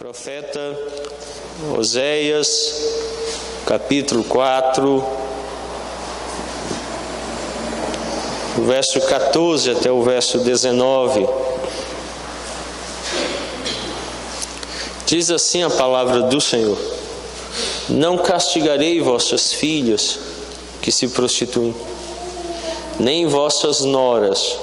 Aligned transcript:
Profeta 0.00 0.78
Oséias, 1.76 2.74
capítulo 3.66 4.24
4, 4.24 5.04
o 8.56 8.62
verso 8.62 8.98
14 8.98 9.72
até 9.72 9.92
o 9.92 10.02
verso 10.02 10.38
19. 10.38 11.28
Diz 15.04 15.30
assim 15.30 15.62
a 15.64 15.68
palavra 15.68 16.22
do 16.22 16.40
Senhor: 16.40 16.78
Não 17.90 18.16
castigarei 18.16 19.02
vossas 19.02 19.52
filhas 19.52 20.18
que 20.80 20.90
se 20.90 21.08
prostituem, 21.08 21.76
nem 22.98 23.26
vossas 23.26 23.80
noras 23.82 24.56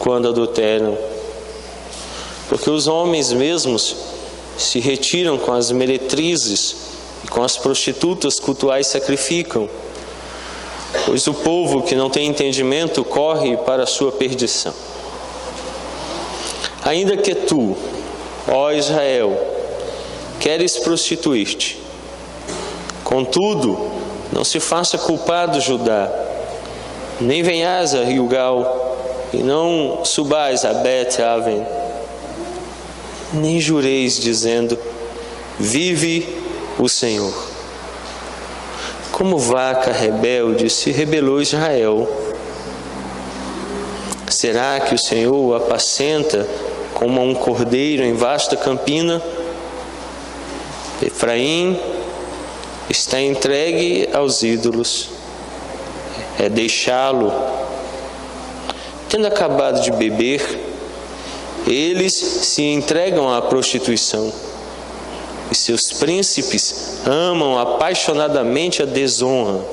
quando 0.00 0.26
adulteram, 0.26 0.98
porque 2.48 2.68
os 2.68 2.88
homens 2.88 3.32
mesmos 3.32 4.13
se 4.56 4.80
retiram 4.80 5.38
com 5.38 5.52
as 5.52 5.70
meretrizes 5.70 6.76
e 7.24 7.28
com 7.28 7.42
as 7.42 7.56
prostitutas 7.56 8.38
cultuais 8.38 8.86
sacrificam, 8.86 9.68
pois 11.06 11.26
o 11.26 11.34
povo 11.34 11.82
que 11.82 11.94
não 11.94 12.08
tem 12.08 12.28
entendimento 12.28 13.04
corre 13.04 13.56
para 13.58 13.82
a 13.82 13.86
sua 13.86 14.12
perdição. 14.12 14.72
Ainda 16.84 17.16
que 17.16 17.34
tu, 17.34 17.76
ó 18.46 18.70
Israel, 18.72 19.36
queres 20.38 20.76
prostituir-te, 20.76 21.80
contudo, 23.02 23.90
não 24.32 24.44
se 24.44 24.60
faça 24.60 24.98
culpado 24.98 25.60
Judá, 25.60 26.12
nem 27.20 27.42
venhas 27.42 27.94
a 27.94 28.04
Gilgal, 28.04 28.82
e 29.32 29.38
não 29.38 30.04
subais 30.04 30.64
a 30.64 30.74
Bet-Aven, 30.74 31.66
nem 33.34 33.60
jureis 33.60 34.18
dizendo: 34.18 34.78
Vive 35.58 36.26
o 36.78 36.88
Senhor. 36.88 37.32
Como 39.12 39.38
vaca 39.38 39.92
rebelde 39.92 40.68
se 40.68 40.90
rebelou 40.90 41.40
Israel. 41.40 42.08
Será 44.28 44.80
que 44.80 44.94
o 44.94 44.98
Senhor 44.98 45.34
o 45.34 45.54
apacenta 45.54 46.48
como 46.92 47.22
um 47.22 47.34
cordeiro 47.34 48.02
em 48.02 48.14
vasta 48.14 48.56
campina? 48.56 49.22
Efraim 51.00 51.78
está 52.88 53.20
entregue 53.20 54.08
aos 54.12 54.42
ídolos, 54.42 55.10
é 56.38 56.48
deixá-lo. 56.48 57.32
Tendo 59.08 59.26
acabado 59.26 59.80
de 59.82 59.92
beber, 59.92 60.73
eles 61.66 62.12
se 62.12 62.62
entregam 62.62 63.32
à 63.32 63.40
prostituição. 63.40 64.32
E 65.50 65.54
seus 65.54 65.92
príncipes 65.92 66.98
amam 67.06 67.58
apaixonadamente 67.58 68.82
a 68.82 68.86
desonra. 68.86 69.64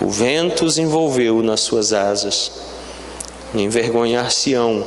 O 0.00 0.08
vento 0.08 0.64
os 0.64 0.78
envolveu 0.78 1.42
nas 1.42 1.60
suas 1.60 1.92
asas. 1.92 2.50
E 3.54 3.62
envergonhar-se-ão 3.62 4.86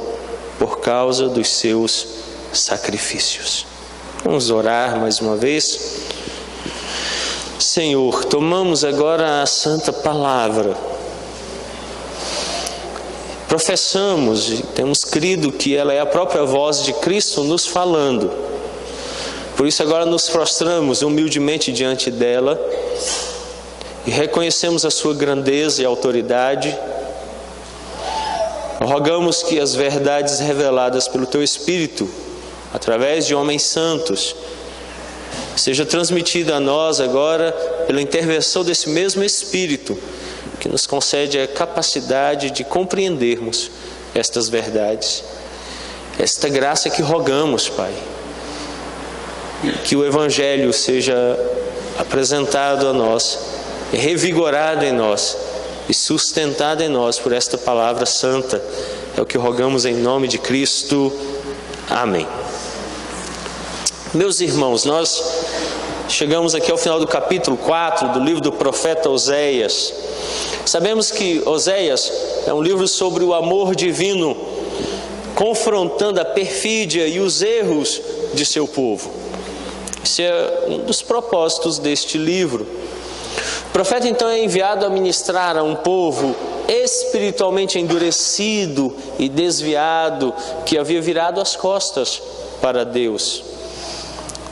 por 0.57 0.79
causa 0.79 1.27
dos 1.27 1.49
seus 1.49 2.07
sacrifícios. 2.53 3.65
Vamos 4.23 4.51
orar 4.51 4.99
mais 4.99 5.19
uma 5.19 5.35
vez. 5.35 5.97
Senhor, 7.59 8.25
tomamos 8.25 8.83
agora 8.83 9.41
a 9.41 9.45
santa 9.45 9.93
palavra 9.93 10.90
professamos 13.51 14.49
e 14.49 14.63
temos 14.63 15.03
crido 15.03 15.51
que 15.51 15.75
ela 15.75 15.91
é 15.91 15.99
a 15.99 16.05
própria 16.05 16.45
voz 16.45 16.85
de 16.85 16.93
Cristo 16.93 17.43
nos 17.43 17.67
falando. 17.67 18.31
Por 19.57 19.67
isso, 19.67 19.83
agora 19.83 20.05
nos 20.05 20.29
prostramos 20.29 21.01
humildemente 21.01 21.69
diante 21.69 22.09
dela 22.09 22.57
e 24.07 24.09
reconhecemos 24.09 24.85
a 24.85 24.89
sua 24.89 25.13
grandeza 25.13 25.81
e 25.81 25.85
autoridade. 25.85 26.73
Rogamos 28.79 29.43
que 29.43 29.59
as 29.59 29.75
verdades 29.75 30.39
reveladas 30.39 31.09
pelo 31.09 31.25
Teu 31.25 31.43
Espírito, 31.43 32.09
através 32.73 33.27
de 33.27 33.35
homens 33.35 33.63
santos, 33.63 34.33
seja 35.57 35.85
transmitida 35.85 36.55
a 36.55 36.59
nós 36.61 37.01
agora 37.01 37.51
pela 37.85 38.01
intervenção 38.01 38.63
desse 38.63 38.87
mesmo 38.87 39.21
Espírito 39.25 39.97
que 40.61 40.69
nos 40.69 40.85
concede 40.85 41.39
a 41.39 41.47
capacidade 41.47 42.51
de 42.51 42.63
compreendermos 42.63 43.71
estas 44.13 44.47
verdades. 44.47 45.23
Esta 46.19 46.47
graça 46.49 46.87
que 46.87 47.01
rogamos, 47.01 47.67
Pai. 47.67 47.91
Que 49.83 49.95
o 49.95 50.05
Evangelho 50.05 50.71
seja 50.71 51.15
apresentado 51.97 52.87
a 52.87 52.93
nós, 52.93 53.39
revigorado 53.91 54.85
em 54.85 54.91
nós 54.91 55.35
e 55.89 55.95
sustentado 55.95 56.81
em 56.81 56.89
nós 56.89 57.17
por 57.17 57.33
esta 57.33 57.57
palavra 57.57 58.05
santa. 58.05 58.63
É 59.17 59.21
o 59.21 59.25
que 59.25 59.39
rogamos 59.39 59.83
em 59.83 59.95
nome 59.95 60.27
de 60.27 60.37
Cristo. 60.37 61.11
Amém. 61.89 62.27
Meus 64.13 64.41
irmãos, 64.41 64.85
nós 64.85 65.23
chegamos 66.07 66.53
aqui 66.53 66.71
ao 66.71 66.77
final 66.77 66.99
do 66.99 67.07
capítulo 67.07 67.57
4 67.57 68.09
do 68.09 68.19
livro 68.19 68.41
do 68.41 68.51
profeta 68.51 69.09
Oséias. 69.09 69.91
Sabemos 70.65 71.11
que 71.11 71.41
Oséias 71.45 72.11
é 72.45 72.53
um 72.53 72.61
livro 72.61 72.87
sobre 72.87 73.23
o 73.23 73.33
amor 73.33 73.75
divino, 73.75 74.37
confrontando 75.35 76.21
a 76.21 76.25
perfídia 76.25 77.07
e 77.07 77.19
os 77.19 77.41
erros 77.41 77.99
de 78.33 78.45
seu 78.45 78.67
povo. 78.67 79.11
Esse 80.03 80.23
é 80.23 80.65
um 80.67 80.79
dos 80.79 81.01
propósitos 81.01 81.79
deste 81.79 82.17
livro. 82.17 82.67
O 83.67 83.71
profeta 83.71 84.07
então 84.07 84.29
é 84.29 84.43
enviado 84.43 84.85
a 84.85 84.89
ministrar 84.89 85.57
a 85.57 85.63
um 85.63 85.75
povo 85.75 86.35
espiritualmente 86.67 87.79
endurecido 87.79 88.95
e 89.17 89.27
desviado, 89.27 90.33
que 90.65 90.77
havia 90.77 91.01
virado 91.01 91.41
as 91.41 91.55
costas 91.55 92.21
para 92.61 92.85
Deus. 92.85 93.43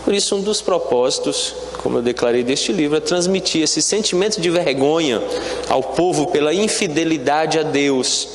Por 0.03 0.13
isso, 0.13 0.35
um 0.35 0.41
dos 0.41 0.61
propósitos 0.61 1.53
como 1.79 1.99
eu 1.99 2.01
declarei 2.01 2.43
deste 2.43 2.73
livro, 2.73 2.97
é 2.97 2.99
transmitir 2.99 3.63
esse 3.63 3.81
sentimento 3.81 4.41
de 4.41 4.49
vergonha 4.49 5.21
ao 5.69 5.81
povo 5.81 6.27
pela 6.27 6.53
infidelidade 6.53 7.57
a 7.57 7.63
Deus, 7.63 8.27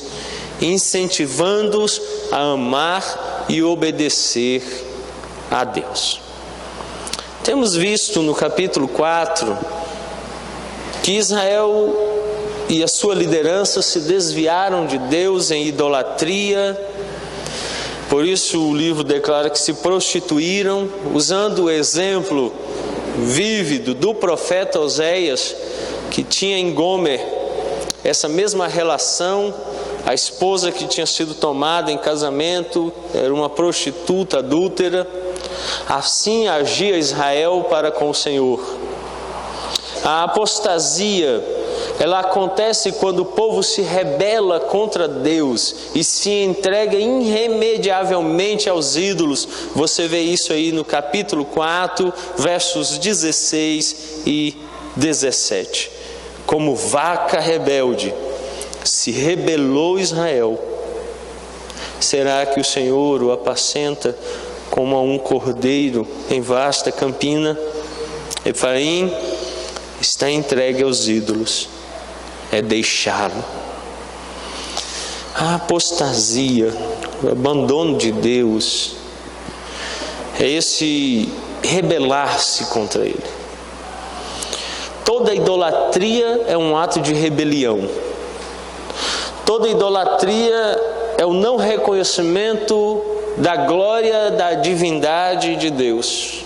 incentivando-os 0.59 2.01
a 2.31 2.53
amar 2.53 3.45
e 3.47 3.61
obedecer 3.61 4.63
a 5.51 5.63
Deus. 5.63 6.19
Temos 7.43 7.75
visto 7.75 8.23
no 8.23 8.33
capítulo 8.33 8.87
4 8.87 9.55
que 11.03 11.11
Israel 11.11 11.93
e 12.67 12.83
a 12.83 12.87
sua 12.87 13.13
liderança 13.13 13.79
se 13.83 13.99
desviaram 13.99 14.87
de 14.87 14.97
Deus 14.97 15.51
em 15.51 15.67
idolatria, 15.67 16.75
por 18.09 18.25
isso 18.25 18.59
o 18.59 18.75
livro 18.75 19.03
declara 19.03 19.51
que 19.51 19.59
se 19.59 19.73
prostituíram, 19.73 20.89
usando 21.13 21.65
o 21.65 21.69
exemplo 21.69 22.51
vívido 23.17 23.93
do 23.93 24.13
profeta 24.13 24.79
Oséias, 24.79 25.55
que 26.11 26.23
tinha 26.23 26.57
em 26.57 26.73
Gomer 26.73 27.35
essa 28.05 28.29
mesma 28.29 28.67
relação, 28.67 29.51
a 30.05 30.13
esposa 30.13 30.71
que 30.71 30.85
tinha 30.85 31.07
sido 31.07 31.33
tomada 31.33 31.91
em 31.91 31.97
casamento 31.97 32.93
era 33.11 33.33
uma 33.33 33.49
prostituta 33.49 34.37
adúltera. 34.37 35.07
Assim 35.89 36.47
agia 36.47 36.97
Israel 36.97 37.65
para 37.67 37.89
com 37.91 38.11
o 38.11 38.13
Senhor. 38.13 38.63
A 40.03 40.25
apostasia, 40.25 41.43
ela 41.99 42.19
acontece 42.19 42.91
quando 42.93 43.21
o 43.21 43.25
povo 43.25 43.63
se 43.63 43.81
rebela 43.81 44.59
contra 44.59 45.07
Deus 45.07 45.75
e 45.95 46.03
se 46.03 46.29
entrega 46.29 46.97
irremediavelmente 46.97 48.69
aos 48.69 48.97
ídolos. 48.97 49.47
Você 49.73 50.07
vê 50.07 50.21
isso 50.21 50.51
aí 50.51 50.71
no 50.71 50.83
capítulo 50.83 51.45
4, 51.45 52.13
versos 52.37 52.97
16 52.97 54.23
e 54.25 54.57
17. 54.95 55.89
Como 56.45 56.75
vaca 56.75 57.39
rebelde, 57.39 58.13
se 58.83 59.11
rebelou 59.11 59.97
Israel. 59.97 60.59
Será 61.99 62.45
que 62.45 62.59
o 62.59 62.63
Senhor 62.63 63.23
o 63.23 63.31
apacenta 63.31 64.15
como 64.69 64.97
a 64.97 65.01
um 65.01 65.17
cordeiro 65.17 66.05
em 66.29 66.41
vasta 66.41 66.91
campina? 66.91 67.57
Efraim 68.45 69.11
está 70.01 70.29
entregue 70.29 70.83
aos 70.83 71.07
ídolos 71.07 71.74
é 72.55 72.61
deixá-lo. 72.61 73.43
A 75.35 75.55
apostasia, 75.55 76.73
o 77.21 77.29
abandono 77.29 77.97
de 77.97 78.13
Deus, 78.13 78.95
é 80.39 80.47
esse 80.47 81.29
rebelar-se 81.61 82.65
contra 82.65 83.03
Ele. 83.03 83.23
Toda 85.03 85.35
idolatria 85.35 86.45
é 86.47 86.57
um 86.57 86.77
ato 86.77 87.01
de 87.01 87.13
rebelião. 87.13 87.89
Toda 89.45 89.67
idolatria 89.67 90.81
é 91.17 91.25
o 91.25 91.33
não 91.33 91.57
reconhecimento 91.57 93.03
da 93.37 93.57
glória 93.57 94.31
da 94.31 94.53
divindade 94.53 95.57
de 95.57 95.69
Deus. 95.69 96.44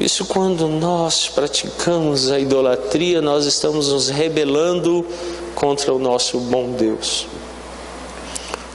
Isso 0.00 0.24
quando 0.24 0.66
nós 0.66 1.28
praticamos 1.28 2.30
a 2.30 2.38
idolatria, 2.40 3.20
nós 3.20 3.44
estamos 3.44 3.88
nos 3.92 4.08
rebelando 4.08 5.04
contra 5.54 5.92
o 5.92 5.98
nosso 5.98 6.38
bom 6.40 6.70
Deus. 6.70 7.26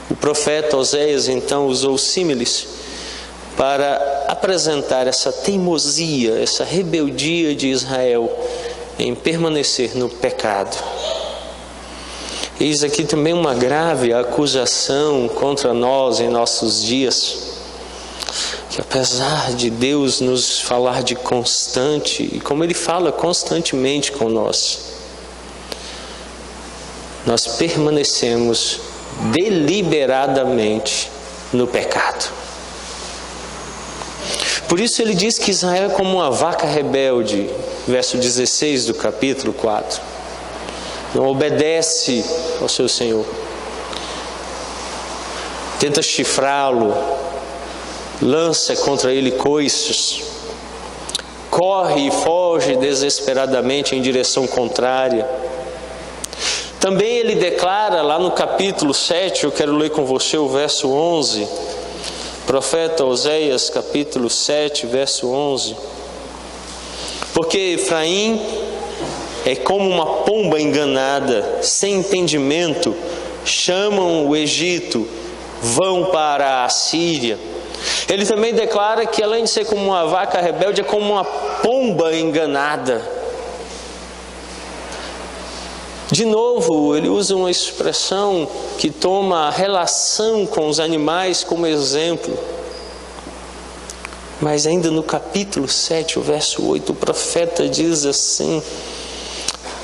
O 0.08 0.14
profeta 0.14 0.76
Oséias 0.76 1.28
então 1.28 1.66
usou 1.66 1.98
símiles 1.98 2.68
para 3.56 4.26
apresentar 4.28 5.08
essa 5.08 5.32
teimosia, 5.32 6.38
essa 6.40 6.62
rebeldia 6.62 7.56
de 7.56 7.70
Israel 7.70 8.30
em 8.96 9.12
permanecer 9.12 9.96
no 9.96 10.08
pecado. 10.08 10.76
Eis 12.60 12.84
aqui 12.84 13.04
também 13.04 13.32
uma 13.32 13.52
grave 13.52 14.12
acusação 14.12 15.28
contra 15.28 15.74
nós 15.74 16.20
em 16.20 16.28
nossos 16.28 16.84
dias, 16.84 17.45
que 18.76 18.82
apesar 18.82 19.54
de 19.54 19.70
Deus 19.70 20.20
nos 20.20 20.60
falar 20.60 21.02
de 21.02 21.14
constante, 21.14 22.28
e 22.30 22.38
como 22.38 22.62
Ele 22.62 22.74
fala 22.74 23.10
constantemente 23.10 24.12
com 24.12 24.28
nós, 24.28 24.80
nós 27.24 27.46
permanecemos 27.46 28.78
deliberadamente 29.32 31.10
no 31.54 31.66
pecado. 31.66 32.30
Por 34.68 34.78
isso 34.78 35.00
ele 35.00 35.14
diz 35.14 35.38
que 35.38 35.50
Israel 35.50 35.90
é 35.90 35.94
como 35.94 36.18
uma 36.18 36.30
vaca 36.30 36.66
rebelde, 36.66 37.48
verso 37.88 38.18
16 38.18 38.84
do 38.86 38.94
capítulo 38.94 39.54
4. 39.54 40.02
Não 41.14 41.26
obedece 41.28 42.22
ao 42.60 42.68
seu 42.68 42.90
Senhor. 42.90 43.24
Tenta 45.80 46.02
chifrá-lo, 46.02 46.94
lança 48.20 48.74
contra 48.76 49.12
ele 49.12 49.32
coices, 49.32 50.22
corre 51.50 52.08
e 52.08 52.10
foge 52.10 52.76
desesperadamente 52.76 53.94
em 53.94 54.02
direção 54.02 54.46
contrária. 54.46 55.28
Também 56.80 57.16
ele 57.16 57.34
declara 57.34 58.02
lá 58.02 58.18
no 58.18 58.30
capítulo 58.30 58.94
7, 58.94 59.44
eu 59.44 59.52
quero 59.52 59.76
ler 59.76 59.90
com 59.90 60.04
você 60.04 60.36
o 60.36 60.48
verso 60.48 60.88
11 60.88 61.66
Profeta 62.46 63.04
Oséias, 63.04 63.68
capítulo 63.68 64.30
7, 64.30 64.86
verso 64.86 65.28
11. 65.28 65.76
Porque 67.34 67.58
Efraim 67.58 68.40
é 69.44 69.56
como 69.56 69.90
uma 69.90 70.06
pomba 70.22 70.60
enganada, 70.60 71.58
sem 71.60 71.94
entendimento, 71.96 72.94
chamam 73.44 74.28
o 74.28 74.36
Egito, 74.36 75.08
vão 75.60 76.04
para 76.04 76.64
a 76.64 76.68
Síria. 76.68 77.36
Ele 78.08 78.24
também 78.24 78.54
declara 78.54 79.04
que 79.04 79.22
além 79.22 79.44
de 79.44 79.50
ser 79.50 79.64
como 79.66 79.84
uma 79.84 80.06
vaca 80.06 80.40
rebelde, 80.40 80.80
é 80.80 80.84
como 80.84 81.12
uma 81.12 81.24
pomba 81.24 82.14
enganada. 82.14 83.16
De 86.10 86.24
novo, 86.24 86.96
ele 86.96 87.08
usa 87.08 87.34
uma 87.34 87.50
expressão 87.50 88.48
que 88.78 88.90
toma 88.90 89.48
a 89.48 89.50
relação 89.50 90.46
com 90.46 90.68
os 90.68 90.78
animais 90.78 91.42
como 91.42 91.66
exemplo. 91.66 92.38
Mas 94.40 94.66
ainda 94.68 94.88
no 94.90 95.02
capítulo 95.02 95.66
7, 95.66 96.18
o 96.18 96.22
verso 96.22 96.64
8, 96.64 96.92
o 96.92 96.94
profeta 96.94 97.68
diz 97.68 98.06
assim: 98.06 98.62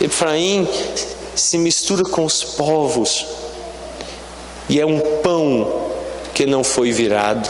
Efraim 0.01 0.69
se 1.35 1.59
mistura 1.59 2.05
com 2.05 2.25
os 2.25 2.45
povos 2.45 3.27
e 4.69 4.79
é 4.79 4.87
um 4.87 5.01
pão 5.23 5.91
que 6.35 6.47
não 6.47 6.63
foi 6.63 6.93
virado. 6.93 7.49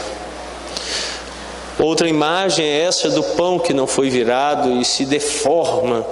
Outra 1.79 2.07
imagem 2.07 2.65
é 2.65 2.81
essa 2.81 3.09
do 3.09 3.23
pão 3.23 3.57
que 3.57 3.73
não 3.73 3.87
foi 3.87 4.09
virado 4.09 4.79
e 4.79 4.85
se 4.85 5.05
deforma 5.05 6.05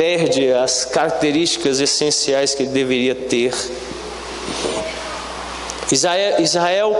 perde 0.00 0.50
as 0.50 0.86
características 0.86 1.78
essenciais 1.78 2.54
que 2.54 2.62
ele 2.62 2.72
deveria 2.72 3.14
ter. 3.14 3.52
Israel, 5.92 6.40
Israel 6.40 6.96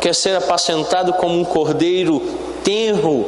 quer 0.00 0.14
ser 0.14 0.34
apacentado 0.34 1.12
como 1.12 1.38
um 1.38 1.44
cordeiro 1.44 2.18
tenro, 2.64 3.26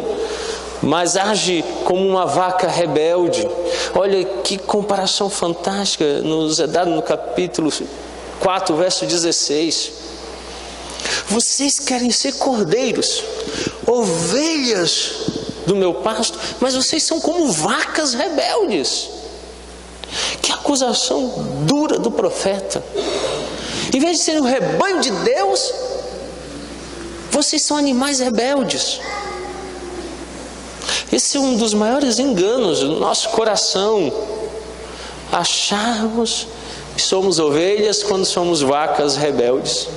mas 0.81 1.19
age 1.19 1.63
como 1.85 2.09
uma 2.09 2.25
vaca 2.25 2.69
rebelde. 2.69 3.47
Olha 3.95 4.25
que 4.25 4.57
comparação 4.57 5.29
fantástica 5.29 6.23
nos 6.23 6.59
é 6.59 6.67
dada 6.67 6.89
no 6.89 7.03
capítulo 7.03 7.71
4, 8.41 8.75
verso 8.77 9.05
16. 9.05 9.93
Vocês 11.29 11.79
querem 11.79 12.11
ser 12.11 12.33
cordeiros, 12.33 13.23
ovelhas 13.93 15.13
do 15.67 15.77
meu 15.77 15.95
pasto, 15.95 16.39
mas 16.61 16.75
vocês 16.75 17.03
são 17.03 17.21
como 17.21 17.51
vacas 17.51 18.15
rebeldes. 18.15 19.09
Que 20.41 20.53
acusação 20.53 21.65
dura 21.67 21.99
do 21.99 22.11
profeta. 22.11 22.85
Em 23.93 24.01
vez 24.01 24.19
de 24.19 24.25
serem 24.25 24.41
o 24.41 24.45
rebanho 24.45 25.01
de 25.01 25.11
Deus, 25.11 25.73
vocês 27.31 27.63
são 27.63 27.77
animais 27.77 28.21
rebeldes. 28.21 29.01
Esse 31.13 31.37
é 31.37 31.41
um 31.41 31.57
dos 31.57 31.75
maiores 31.75 32.19
enganos 32.19 32.81
do 32.81 32.99
nosso 32.99 33.29
coração. 33.31 34.13
Acharmos 35.31 36.47
que 36.95 37.03
somos 37.03 37.39
ovelhas 37.39 38.03
quando 38.03 38.25
somos 38.25 38.61
vacas 38.61 39.17
rebeldes. 39.17 39.89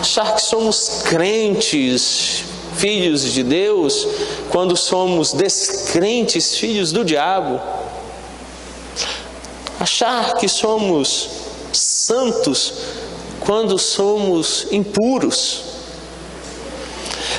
Achar 0.00 0.34
que 0.34 0.40
somos 0.40 1.02
crentes 1.04 2.44
filhos 2.74 3.22
de 3.22 3.42
Deus 3.42 4.08
quando 4.48 4.74
somos 4.74 5.34
descrentes, 5.34 6.56
filhos 6.56 6.90
do 6.90 7.04
diabo. 7.04 7.60
Achar 9.78 10.36
que 10.36 10.48
somos 10.48 11.28
santos 11.72 12.72
quando 13.40 13.78
somos 13.78 14.66
impuros. 14.70 15.64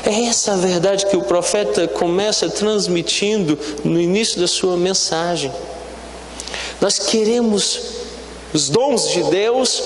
É 0.06 0.26
essa 0.26 0.54
a 0.54 0.58
verdade 0.58 1.08
que 1.08 1.18
o 1.18 1.24
profeta 1.24 1.88
começa 1.88 2.48
transmitindo 2.48 3.58
no 3.84 4.00
início 4.00 4.40
da 4.40 4.48
sua 4.48 4.78
mensagem. 4.78 5.52
Nós 6.80 7.00
queremos 7.00 7.80
os 8.54 8.70
dons 8.70 9.10
de 9.10 9.24
Deus, 9.24 9.82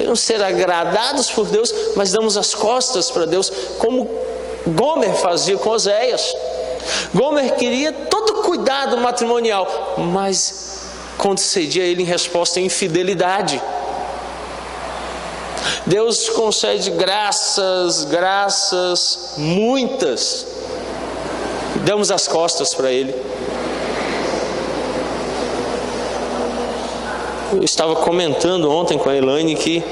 queremos 0.00 0.20
ser 0.20 0.42
agradados 0.42 1.30
por 1.30 1.46
Deus, 1.46 1.74
mas 1.94 2.10
damos 2.10 2.38
as 2.38 2.54
costas 2.54 3.10
para 3.10 3.26
Deus, 3.26 3.52
como 3.78 4.08
Gomer 4.66 5.12
fazia 5.12 5.58
com 5.58 5.68
Oséias. 5.68 6.34
Gomer 7.12 7.54
queria 7.56 7.92
todo 7.92 8.42
cuidado 8.42 8.96
matrimonial, 8.96 9.96
mas 9.98 10.84
concedia 11.18 11.84
ele 11.84 12.02
em 12.02 12.06
resposta 12.06 12.58
à 12.58 12.62
infidelidade. 12.62 13.60
Deus 15.84 16.30
concede 16.30 16.90
graças, 16.92 18.04
graças, 18.04 19.34
muitas. 19.36 20.46
Damos 21.84 22.10
as 22.10 22.26
costas 22.26 22.72
para 22.74 22.90
Ele. 22.90 23.14
Eu 27.52 27.64
estava 27.64 27.96
comentando 27.96 28.70
ontem 28.70 28.96
com 28.96 29.08
a 29.08 29.16
Elaine 29.16 29.56
que 29.56 29.82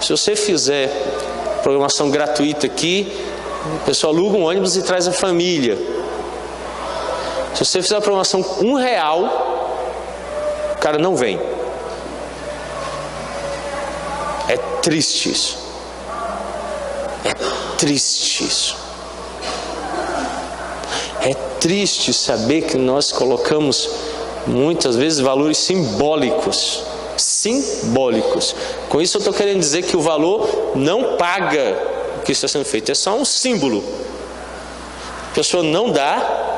se 0.00 0.10
você 0.10 0.36
fizer 0.36 0.88
programação 1.62 2.08
gratuita 2.08 2.66
aqui, 2.66 3.12
a 3.82 3.84
pessoa 3.84 4.12
aluga 4.12 4.36
um 4.36 4.44
ônibus 4.44 4.76
e 4.76 4.82
traz 4.82 5.08
a 5.08 5.12
família. 5.12 5.76
Se 7.54 7.64
você 7.64 7.82
fizer 7.82 7.96
a 7.96 8.00
promoção 8.00 8.44
um 8.60 8.74
real, 8.74 9.22
o 10.72 10.78
cara 10.78 10.96
não 10.96 11.16
vem. 11.16 11.40
É 14.48 14.56
triste 14.80 15.32
isso. 15.32 15.58
É 17.24 17.34
triste 17.76 18.44
isso. 18.44 18.76
É 21.22 21.34
triste 21.58 22.12
saber 22.12 22.62
que 22.62 22.76
nós 22.76 23.10
colocamos 23.10 24.03
muitas 24.46 24.96
vezes 24.96 25.20
valores 25.20 25.58
simbólicos. 25.58 26.82
Simbólicos. 27.16 28.54
Com 28.88 29.00
isso 29.00 29.16
eu 29.16 29.20
estou 29.20 29.32
querendo 29.32 29.60
dizer 29.60 29.82
que 29.82 29.96
o 29.96 30.00
valor 30.00 30.72
não 30.74 31.16
paga 31.16 31.94
que 32.24 32.32
está 32.32 32.48
sendo 32.48 32.64
feito, 32.64 32.90
é 32.90 32.94
só 32.94 33.14
um 33.14 33.24
símbolo. 33.24 33.84
A 35.30 35.34
pessoa 35.34 35.62
não 35.62 35.90
dá, 35.90 36.54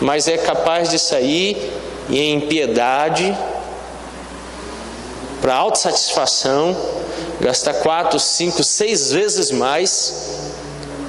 mas 0.00 0.28
é 0.28 0.36
capaz 0.36 0.90
de 0.90 0.98
sair 0.98 1.72
em 2.10 2.34
impiedade, 2.34 3.36
para 5.40 5.54
autossatisfação, 5.54 6.76
gastar 7.40 7.74
quatro, 7.74 8.18
cinco, 8.18 8.64
seis 8.64 9.12
vezes 9.12 9.50
mais, 9.50 10.40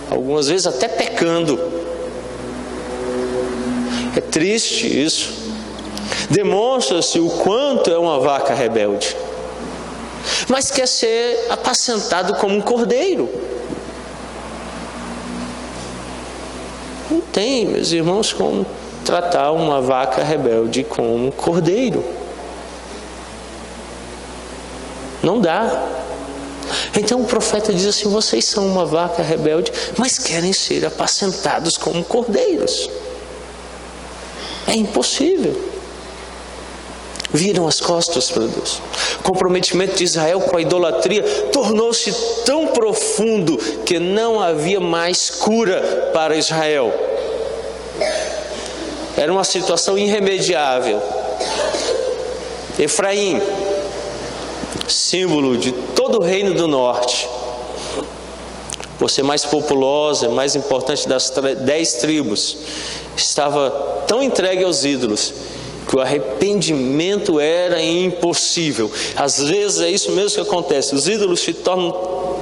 algumas 0.10 0.48
vezes 0.48 0.68
até 0.68 0.88
pecando. 0.88 1.79
É 4.20 4.22
triste 4.22 4.86
isso. 4.86 5.32
Demonstra-se 6.30 7.22
o 7.22 7.30
quanto 7.30 7.90
é 7.90 7.98
uma 7.98 8.20
vaca 8.20 8.54
rebelde. 8.54 9.16
mas 10.50 10.70
quer 10.70 10.90
ser 10.90 11.48
apacentado 11.50 12.36
como 12.36 12.54
um 12.54 12.60
cordeiro. 12.60 13.30
Não 17.10 17.22
tem, 17.22 17.66
meus 17.66 17.94
irmãos, 17.94 18.34
como 18.34 18.66
tratar 19.06 19.54
uma 19.54 19.80
vaca 19.80 20.22
rebelde 20.22 20.84
como 20.84 21.28
um 21.28 21.32
cordeiro. 21.32 22.04
Não 25.24 25.40
dá. 25.40 25.88
Então 26.94 27.22
o 27.22 27.26
profeta 27.26 27.72
diz 27.72 27.86
assim: 27.86 28.10
vocês 28.10 28.44
são 28.44 28.68
uma 28.68 28.86
vaca 28.86 29.24
rebelde, 29.24 29.72
mas 29.98 30.20
querem 30.20 30.52
ser 30.52 30.86
apacentados 30.86 31.78
como 31.78 32.04
cordeiros. 32.04 32.90
É 34.70 34.76
impossível. 34.76 35.60
Viram 37.32 37.68
as 37.68 37.82
costas 37.82 38.30
para 38.30 38.46
Deus. 38.46 38.82
O 39.20 39.24
comprometimento 39.24 39.96
de 39.96 40.04
Israel 40.04 40.42
com 40.42 40.58
a 40.58 40.62
idolatria 40.62 41.24
tornou-se 41.52 42.12
tão 42.46 42.68
profundo 42.68 43.58
que 43.84 44.00
não 44.00 44.40
havia 44.40 44.80
mais 44.80 45.30
cura 45.32 46.12
para 46.14 46.36
Israel. 46.36 46.94
Era 49.18 49.32
uma 49.32 49.44
situação 49.44 49.98
irremediável. 49.98 51.02
Efraim, 52.78 53.42
símbolo 54.88 55.58
de 55.58 55.72
todo 55.72 56.20
o 56.20 56.24
reino 56.24 56.54
do 56.54 56.68
norte, 56.68 57.28
por 58.98 59.10
ser 59.10 59.24
mais 59.24 59.46
populosa, 59.46 60.30
mais 60.30 60.56
importante 60.56 61.08
das 61.08 61.32
dez 61.66 61.94
tribos, 61.96 62.58
estava 63.20 63.70
tão 64.08 64.22
entregue 64.24 64.64
aos 64.64 64.84
ídolos 64.84 65.34
que 65.88 65.96
o 65.96 66.00
arrependimento 66.00 67.40
era 67.40 67.82
impossível. 67.82 68.92
Às 69.16 69.40
vezes 69.40 69.82
é 69.82 69.90
isso 69.90 70.12
mesmo 70.12 70.36
que 70.36 70.48
acontece. 70.48 70.94
Os 70.94 71.08
ídolos 71.08 71.40
se 71.40 71.52
tornam 71.52 71.92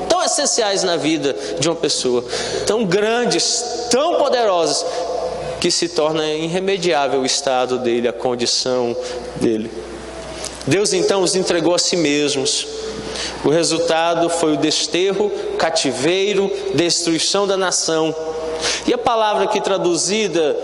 tão 0.09 0.21
essenciais 0.21 0.83
na 0.83 0.97
vida 0.97 1.33
de 1.57 1.69
uma 1.69 1.75
pessoa, 1.75 2.25
tão 2.65 2.83
grandes, 2.83 3.63
tão 3.89 4.15
poderosos, 4.15 4.85
que 5.61 5.71
se 5.71 5.87
torna 5.89 6.27
irremediável 6.27 7.21
o 7.21 7.25
estado 7.25 7.79
dele, 7.79 8.07
a 8.07 8.13
condição 8.13 8.95
dele. 9.37 9.71
Deus 10.67 10.91
então 10.91 11.23
os 11.23 11.35
entregou 11.35 11.73
a 11.73 11.79
si 11.79 11.95
mesmos. 11.95 12.67
O 13.43 13.49
resultado 13.49 14.29
foi 14.29 14.53
o 14.53 14.57
desterro, 14.57 15.31
cativeiro, 15.57 16.51
destruição 16.73 17.47
da 17.47 17.55
nação. 17.55 18.13
E 18.87 18.93
a 18.93 18.97
palavra 18.97 19.45
aqui 19.45 19.59
traduzida 19.61 20.55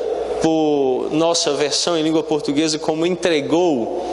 por 0.42 1.10
nossa 1.12 1.54
versão 1.54 1.98
em 1.98 2.04
língua 2.04 2.22
portuguesa 2.22 2.78
como 2.78 3.06
entregou, 3.06 4.04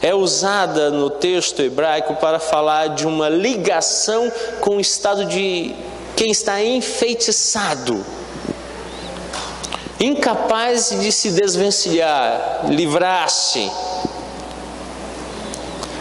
é 0.00 0.14
usada 0.14 0.90
no 0.90 1.08
texto 1.08 1.62
hebraico 1.62 2.14
para 2.16 2.38
falar 2.38 2.88
de 2.88 3.06
uma 3.06 3.28
ligação 3.28 4.30
com 4.60 4.76
o 4.76 4.80
estado 4.80 5.24
de 5.24 5.74
quem 6.14 6.30
está 6.30 6.62
enfeitiçado, 6.62 8.04
incapaz 9.98 10.90
de 11.00 11.10
se 11.10 11.30
desvencilhar, 11.30 12.66
livrar-se. 12.68 13.70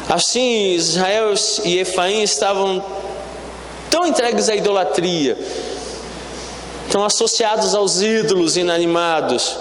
Assim, 0.09 0.73
Israel 0.73 1.33
e 1.63 1.79
Efraim 1.79 2.21
estavam 2.21 2.83
tão 3.89 4.05
entregues 4.05 4.49
à 4.49 4.55
idolatria, 4.55 5.37
estão 6.93 7.03
associados 7.03 7.73
aos 7.73 8.03
ídolos 8.03 8.55
inanimados, 8.55 9.57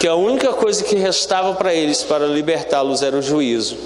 que 0.00 0.08
a 0.08 0.14
única 0.14 0.54
coisa 0.54 0.82
que 0.82 0.96
restava 0.96 1.52
para 1.52 1.74
eles 1.74 2.02
para 2.02 2.24
libertá-los 2.26 3.02
era 3.02 3.14
o 3.14 3.20
juízo. 3.20 3.76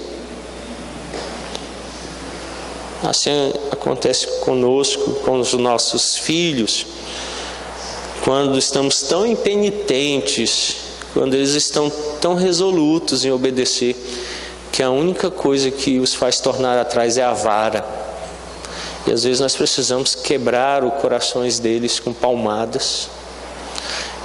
Assim 3.03 3.51
acontece 3.69 4.25
conosco, 4.39 5.15
com 5.15 5.37
os 5.37 5.51
nossos 5.51 6.15
filhos, 6.15 6.85
quando 8.23 8.57
estamos 8.57 9.01
tão 9.01 9.25
impenitentes, 9.25 10.77
quando 11.13 11.33
eles 11.33 11.55
estão 11.55 11.91
tão 12.21 12.35
resolutos 12.35 13.25
em 13.25 13.31
obedecer, 13.33 13.97
que 14.71 14.81
a 14.81 14.89
única 14.89 15.29
coisa 15.29 15.69
que 15.69 15.99
os 15.99 16.13
faz 16.13 16.39
tornar 16.39 16.77
atrás 16.77 17.17
é 17.17 17.23
a 17.23 17.33
vara 17.33 18.06
e 19.07 19.11
às 19.13 19.23
vezes 19.23 19.39
nós 19.39 19.55
precisamos 19.55 20.13
quebrar 20.15 20.83
os 20.83 20.93
corações 21.01 21.59
deles 21.59 21.97
com 21.97 22.11
palmadas. 22.11 23.07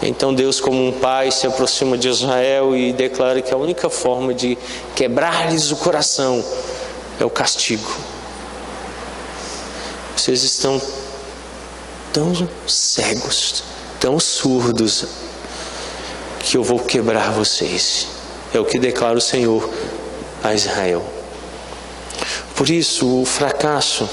Então 0.03 0.35
Deus, 0.35 0.61
como 0.61 0.85
um 0.89 0.91
pai, 0.99 1.31
se 1.31 1.47
aproxima 1.47 1.97
de 1.97 2.09
Israel 2.09 2.77
e 2.77 2.93
declara 2.93 3.41
que 3.41 3.55
a 3.55 3.57
única 3.57 3.89
forma 3.89 4.35
de 4.35 4.59
quebrar-lhes 4.97 5.71
o 5.71 5.77
coração 5.77 6.45
é 7.21 7.25
o 7.25 7.31
castigo. 7.31 7.89
Vocês 10.17 10.43
estão 10.43 10.83
tão 12.13 12.33
cegos, 12.67 13.63
tão 14.01 14.19
surdos, 14.19 15.07
que 16.41 16.57
eu 16.57 16.65
vou 16.65 16.81
quebrar 16.81 17.31
vocês. 17.31 18.09
É 18.53 18.59
o 18.59 18.65
que 18.65 18.81
declara 18.81 19.17
o 19.17 19.21
Senhor 19.21 19.71
a 20.43 20.53
Israel. 20.53 21.05
Por 22.57 22.69
isso, 22.69 23.23
o 23.23 23.25
fracasso 23.25 24.09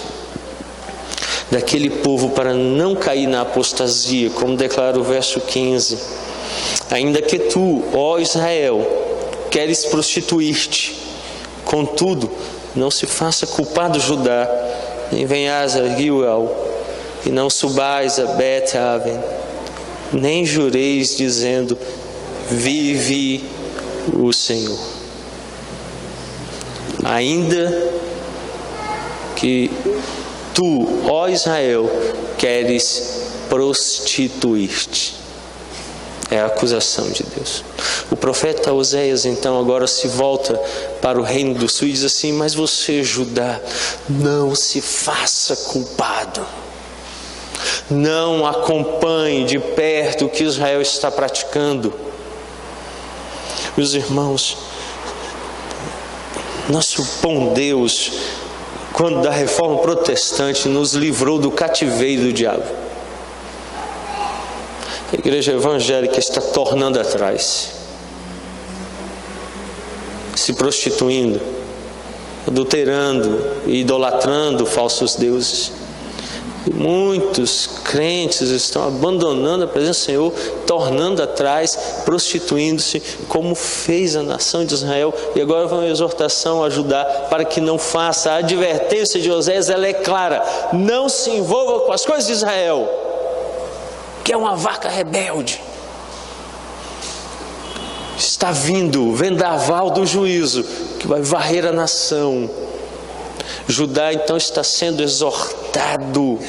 daquele 1.52 1.90
povo 1.90 2.30
para 2.30 2.54
não 2.54 2.96
cair 2.96 3.28
na 3.28 3.42
apostasia, 3.42 4.30
como 4.30 4.56
declara 4.56 5.00
o 5.00 5.04
verso 5.04 5.42
15. 5.42 5.98
Ainda 6.92 7.22
que 7.22 7.40
tu, 7.40 7.84
ó 7.94 8.20
Israel, 8.20 8.86
queres 9.50 9.86
prostituir-te, 9.86 10.96
contudo, 11.66 12.30
não 12.76 12.92
se 12.92 13.06
faça 13.06 13.48
culpado 13.48 14.00
Judá, 14.00 14.48
nem 15.12 15.26
venhas 15.26 15.76
a 15.76 15.88
Gilgal, 15.96 16.68
e 17.26 17.30
não 17.30 17.50
subais 17.50 18.20
a 18.20 18.26
Bet-Aven, 18.26 19.20
nem 20.14 20.46
jureis 20.46 21.16
dizendo, 21.16 21.78
vive 22.50 23.44
o 24.14 24.32
Senhor. 24.32 24.80
Ainda 27.04 27.92
que 29.36 29.72
Tu, 30.60 31.06
ó 31.10 31.30
Israel, 31.30 31.90
queres 32.38 33.22
prostituir-te. 33.48 35.16
É 36.30 36.42
a 36.42 36.48
acusação 36.48 37.10
de 37.10 37.24
Deus. 37.24 37.64
O 38.12 38.18
profeta 38.18 38.74
Oséias 38.74 39.24
então 39.24 39.58
agora 39.58 39.88
se 39.88 40.10
volta 40.10 40.62
para 41.02 41.18
o 41.18 41.24
reino 41.24 41.54
do 41.54 41.70
sul 41.70 41.88
e 41.88 41.94
diz 41.94 42.04
assim: 42.04 42.34
Mas 42.34 42.54
você, 42.54 43.02
Judá, 43.02 43.58
não 44.10 44.54
se 44.54 44.82
faça 44.82 45.56
culpado. 45.56 46.46
Não 47.90 48.46
acompanhe 48.46 49.46
de 49.46 49.60
perto 49.60 50.26
o 50.26 50.30
que 50.30 50.44
Israel 50.44 50.82
está 50.82 51.10
praticando. 51.10 51.94
Meus 53.78 53.94
irmãos, 53.94 54.58
nosso 56.70 57.08
bom 57.22 57.54
Deus 57.54 58.12
quando 59.00 59.22
da 59.22 59.32
reforma 59.32 59.78
protestante 59.78 60.68
nos 60.68 60.92
livrou 60.92 61.40
do 61.40 61.50
cativeiro 61.50 62.24
do 62.24 62.34
diabo. 62.34 62.66
A 65.14 65.16
igreja 65.16 65.54
evangélica 65.54 66.20
está 66.20 66.42
tornando 66.42 67.00
atrás, 67.00 67.72
se 70.36 70.52
prostituindo, 70.52 71.40
adulterando 72.46 73.42
e 73.66 73.80
idolatrando 73.80 74.66
falsos 74.66 75.16
deuses. 75.16 75.72
Muitos 76.74 77.68
crentes 77.86 78.50
estão 78.50 78.86
abandonando 78.86 79.64
a 79.64 79.68
presença 79.68 80.00
do 80.00 80.06
Senhor, 80.06 80.34
tornando 80.68 81.24
atrás, 81.24 81.78
prostituindo-se, 82.04 83.02
como 83.30 83.56
fez 83.56 84.16
a 84.16 84.24
nação 84.24 84.66
de 84.66 84.74
Israel. 84.74 85.14
E 85.36 85.42
agora 85.42 85.68
vem 85.68 85.78
uma 85.80 85.88
exortação 85.88 86.62
a 86.62 86.68
ajudar 86.68 87.06
para 87.30 87.46
que 87.46 87.62
não 87.62 87.78
faça. 87.78 88.32
A 88.32 88.38
advertência 88.38 89.22
de 89.22 89.32
Oséias 89.32 89.70
ela 89.70 89.88
é 89.88 89.94
clara: 89.94 90.44
não 90.74 91.08
se 91.08 91.30
envolva 91.32 91.86
com 91.86 91.94
as 91.94 92.06
coisas 92.06 92.28
de 92.28 92.34
Israel, 92.34 92.90
que 94.24 94.34
é 94.34 94.38
uma 94.38 94.56
vaca 94.56 94.90
rebelde. 94.90 95.62
Está 98.18 98.52
vindo 98.52 99.08
o 99.08 99.16
vendaval 99.16 99.92
do 99.92 100.06
juízo 100.06 100.66
que 101.00 101.08
vai 101.08 101.22
varrer 101.22 101.66
a 101.66 101.72
nação 101.72 102.50
Judá 103.70 104.12
então 104.12 104.36
está 104.36 104.64
sendo 104.64 105.04
exortado 105.04 106.40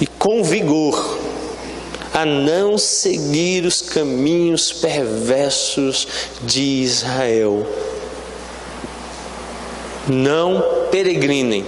e 0.00 0.06
com 0.06 0.44
vigor 0.44 1.18
a 2.14 2.24
não 2.24 2.78
seguir 2.78 3.64
os 3.64 3.82
caminhos 3.82 4.72
perversos 4.72 6.06
de 6.42 6.62
Israel. 6.62 7.66
Não 10.06 10.62
peregrinem, 10.92 11.66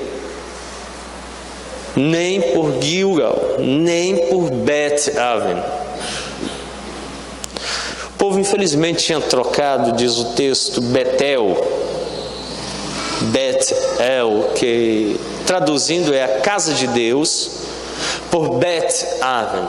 nem 1.97 2.40
por 2.52 2.80
Gilgal, 2.80 3.56
nem 3.59 4.28
por 4.28 4.49
Bet-Aven. 4.49 5.56
O 8.11 8.12
povo 8.16 8.38
infelizmente 8.38 9.06
tinha 9.06 9.21
trocado, 9.21 9.97
diz 9.97 10.16
o 10.18 10.35
texto, 10.35 10.80
Betel, 10.80 11.83
Bet 13.64 13.73
Bet-El, 13.73 14.52
que 14.54 15.21
traduzindo 15.47 16.12
é 16.12 16.25
a 16.25 16.40
casa 16.40 16.75
de 16.75 16.87
Deus, 16.88 17.50
por 18.30 18.59
Bet-Aven, 18.59 19.68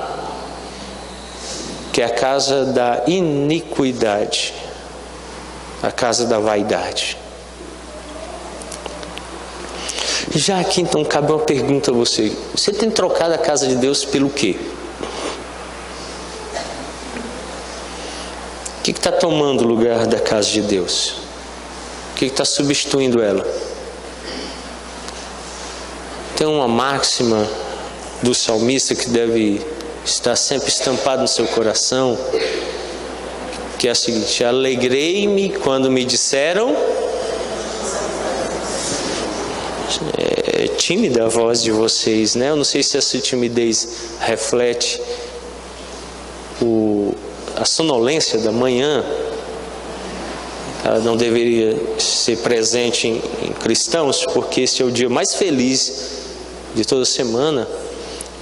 que 1.94 2.02
é 2.02 2.06
a 2.06 2.10
casa 2.10 2.66
da 2.66 3.04
iniquidade, 3.08 4.54
a 5.82 5.92
casa 5.92 6.26
da 6.26 6.40
vaidade. 6.40 7.18
Já 10.34 10.60
aqui 10.60 10.82
então 10.82 11.06
cabe 11.06 11.32
uma 11.32 11.40
pergunta 11.40 11.92
a 11.92 11.94
você: 11.94 12.36
você 12.54 12.74
tem 12.74 12.92
trocado 12.92 13.34
a 13.34 13.38
casa 13.38 13.68
de 13.68 13.76
Deus 13.76 14.04
pelo 14.04 14.30
quê? 14.30 14.58
O 18.80 18.82
que 18.86 18.92
está 18.92 19.12
tomando 19.12 19.64
o 19.64 19.68
lugar 19.68 20.06
da 20.06 20.20
casa 20.20 20.50
de 20.50 20.62
Deus? 20.62 21.26
O 22.12 22.18
que 22.18 22.26
está 22.26 22.46
substituindo 22.46 23.22
ela? 23.22 23.46
Tem 26.46 26.54
uma 26.54 26.68
máxima 26.68 27.50
do 28.22 28.36
salmista 28.36 28.94
que 28.94 29.10
deve 29.10 29.60
estar 30.06 30.36
sempre 30.36 30.70
estampada 30.70 31.24
no 31.24 31.28
seu 31.28 31.48
coração, 31.48 32.16
que 33.80 33.88
é 33.88 33.92
a 33.92 33.96
seguinte: 33.96 34.44
Alegrei-me 34.44 35.50
quando 35.50 35.90
me 35.90 36.06
disseram 36.06 36.78
é, 40.16 40.68
tímida 40.78 41.26
a 41.26 41.28
voz 41.28 41.64
de 41.64 41.72
vocês, 41.72 42.36
né? 42.36 42.52
Eu 42.52 42.58
não 42.58 42.64
sei 42.64 42.84
se 42.84 42.96
essa 42.96 43.18
timidez 43.18 43.88
reflete 44.20 45.02
o, 46.62 47.16
a 47.56 47.66
sonolência 47.66 48.38
da 48.38 48.52
manhã. 48.52 49.04
Ela 50.84 51.00
não 51.00 51.18
deveria 51.18 51.76
ser 51.98 52.38
presente 52.38 53.08
em, 53.08 53.16
em 53.48 53.52
cristãos, 53.52 54.24
porque 54.32 54.62
esse 54.62 54.84
é 54.84 54.86
o 54.86 54.92
dia 54.92 55.10
mais 55.10 55.34
feliz 55.34 56.24
de 56.76 56.86
toda 56.86 57.06
semana, 57.06 57.68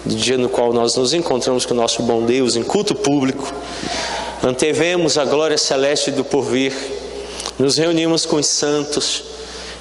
o 0.05 0.09
dia 0.09 0.37
no 0.37 0.49
qual 0.49 0.73
nós 0.73 0.95
nos 0.95 1.13
encontramos 1.13 1.65
com 1.65 1.73
o 1.73 1.77
nosso 1.77 2.03
bom 2.03 2.25
Deus 2.25 2.57
em 2.57 2.63
culto 2.63 2.93
público. 2.93 3.53
Antevemos 4.43 5.17
a 5.17 5.23
glória 5.23 5.57
celeste 5.57 6.11
do 6.11 6.25
porvir, 6.25 6.73
nos 7.57 7.77
reunimos 7.77 8.25
com 8.25 8.35
os 8.35 8.47
santos 8.47 9.31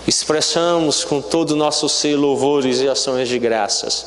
expressamos 0.06 1.04
com 1.04 1.20
todo 1.20 1.52
o 1.52 1.56
nosso 1.56 1.88
ser 1.88 2.16
louvores 2.16 2.80
e 2.80 2.88
ações 2.88 3.28
de 3.28 3.38
graças. 3.38 4.06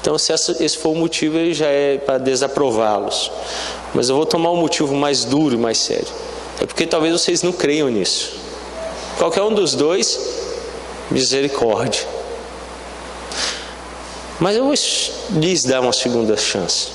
Então, 0.00 0.16
se 0.16 0.32
esse 0.32 0.78
for 0.78 0.90
o 0.90 0.94
motivo, 0.94 1.36
ele 1.36 1.52
já 1.52 1.66
é 1.66 1.98
para 1.98 2.18
desaprová-los. 2.18 3.30
Mas 3.94 4.08
eu 4.08 4.16
vou 4.16 4.24
tomar 4.24 4.50
um 4.50 4.56
motivo 4.56 4.94
mais 4.94 5.24
duro 5.24 5.54
e 5.54 5.58
mais 5.58 5.78
sério. 5.78 6.08
É 6.60 6.66
porque 6.66 6.86
talvez 6.86 7.12
vocês 7.12 7.42
não 7.42 7.52
creiam 7.52 7.88
nisso. 7.88 8.32
Qualquer 9.18 9.42
um 9.42 9.52
dos 9.52 9.74
dois, 9.74 10.18
misericórdia. 11.10 12.19
Mas 14.40 14.56
eu 14.56 14.64
vou 14.64 14.74
lhes 15.38 15.64
dar 15.64 15.82
uma 15.82 15.92
segunda 15.92 16.36
chance. 16.36 16.88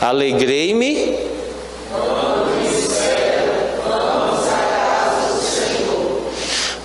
Alegrei-me 0.00 1.36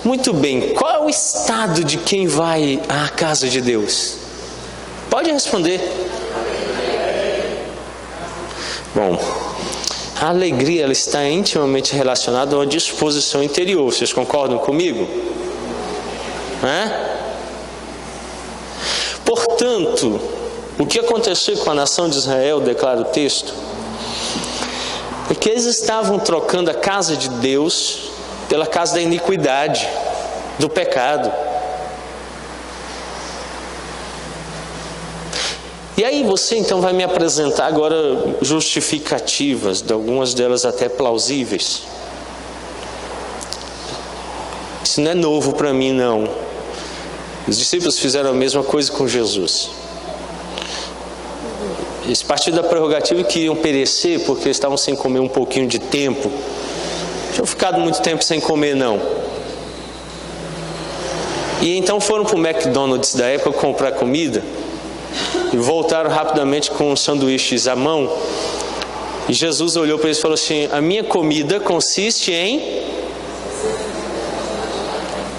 Muito 0.04 0.32
bem, 0.32 0.74
qual 0.74 0.94
é 0.94 0.98
o 0.98 1.08
estado 1.08 1.84
de 1.84 1.96
quem 1.96 2.26
vai 2.26 2.80
à 2.88 3.08
casa 3.08 3.48
de 3.48 3.60
Deus? 3.60 4.16
Pode 5.08 5.30
responder. 5.30 5.80
Bom, 8.92 9.16
a 10.20 10.28
alegria 10.28 10.82
ela 10.82 10.92
está 10.92 11.24
intimamente 11.28 11.94
relacionada 11.94 12.56
a 12.56 12.58
uma 12.58 12.66
disposição 12.66 13.44
interior. 13.44 13.84
Vocês 13.84 14.12
concordam 14.12 14.58
comigo? 14.58 15.08
É? 16.64 17.11
Portanto, 19.34 20.20
o 20.78 20.84
que 20.84 20.98
aconteceu 20.98 21.56
com 21.56 21.70
a 21.70 21.74
nação 21.74 22.06
de 22.06 22.18
Israel, 22.18 22.60
declara 22.60 23.00
o 23.00 23.04
texto, 23.04 23.54
é 25.30 25.34
que 25.34 25.48
eles 25.48 25.64
estavam 25.64 26.18
trocando 26.18 26.70
a 26.70 26.74
casa 26.74 27.16
de 27.16 27.30
Deus 27.30 28.10
pela 28.46 28.66
casa 28.66 28.96
da 28.96 29.00
iniquidade, 29.00 29.88
do 30.58 30.68
pecado. 30.68 31.32
E 35.96 36.04
aí 36.04 36.24
você 36.24 36.58
então 36.58 36.82
vai 36.82 36.92
me 36.92 37.02
apresentar 37.02 37.68
agora 37.68 37.96
justificativas, 38.42 39.80
de 39.80 39.94
algumas 39.94 40.34
delas 40.34 40.66
até 40.66 40.90
plausíveis. 40.90 41.84
Isso 44.84 45.00
não 45.00 45.10
é 45.10 45.14
novo 45.14 45.54
para 45.54 45.72
mim 45.72 45.92
não. 45.92 46.51
Os 47.46 47.58
discípulos 47.58 47.98
fizeram 47.98 48.30
a 48.30 48.34
mesma 48.34 48.62
coisa 48.62 48.90
com 48.92 49.06
Jesus. 49.06 49.70
Eles 52.04 52.22
partiram 52.22 52.56
da 52.56 52.68
prerrogativa 52.68 53.22
que 53.22 53.40
iam 53.40 53.56
perecer 53.56 54.20
porque 54.24 54.48
estavam 54.48 54.76
sem 54.76 54.94
comer 54.94 55.20
um 55.20 55.28
pouquinho 55.28 55.66
de 55.66 55.78
tempo 55.78 56.30
tinham 57.32 57.46
ficado 57.46 57.80
muito 57.80 58.00
tempo 58.02 58.22
sem 58.22 58.40
comer, 58.40 58.76
não. 58.76 59.00
E 61.60 61.78
então 61.78 62.00
foram 62.00 62.24
para 62.24 62.36
o 62.36 62.46
McDonald's 62.46 63.14
da 63.14 63.26
época 63.26 63.52
comprar 63.52 63.92
comida 63.92 64.42
e 65.52 65.56
voltaram 65.56 66.10
rapidamente 66.10 66.70
com 66.70 66.94
sanduíches 66.94 67.66
à 67.66 67.74
mão. 67.74 68.10
E 69.28 69.32
Jesus 69.32 69.76
olhou 69.76 69.98
para 69.98 70.08
eles 70.08 70.18
e 70.18 70.20
falou 70.20 70.34
assim: 70.34 70.68
A 70.70 70.80
minha 70.80 71.04
comida 71.04 71.58
consiste 71.58 72.32
em. 72.32 72.82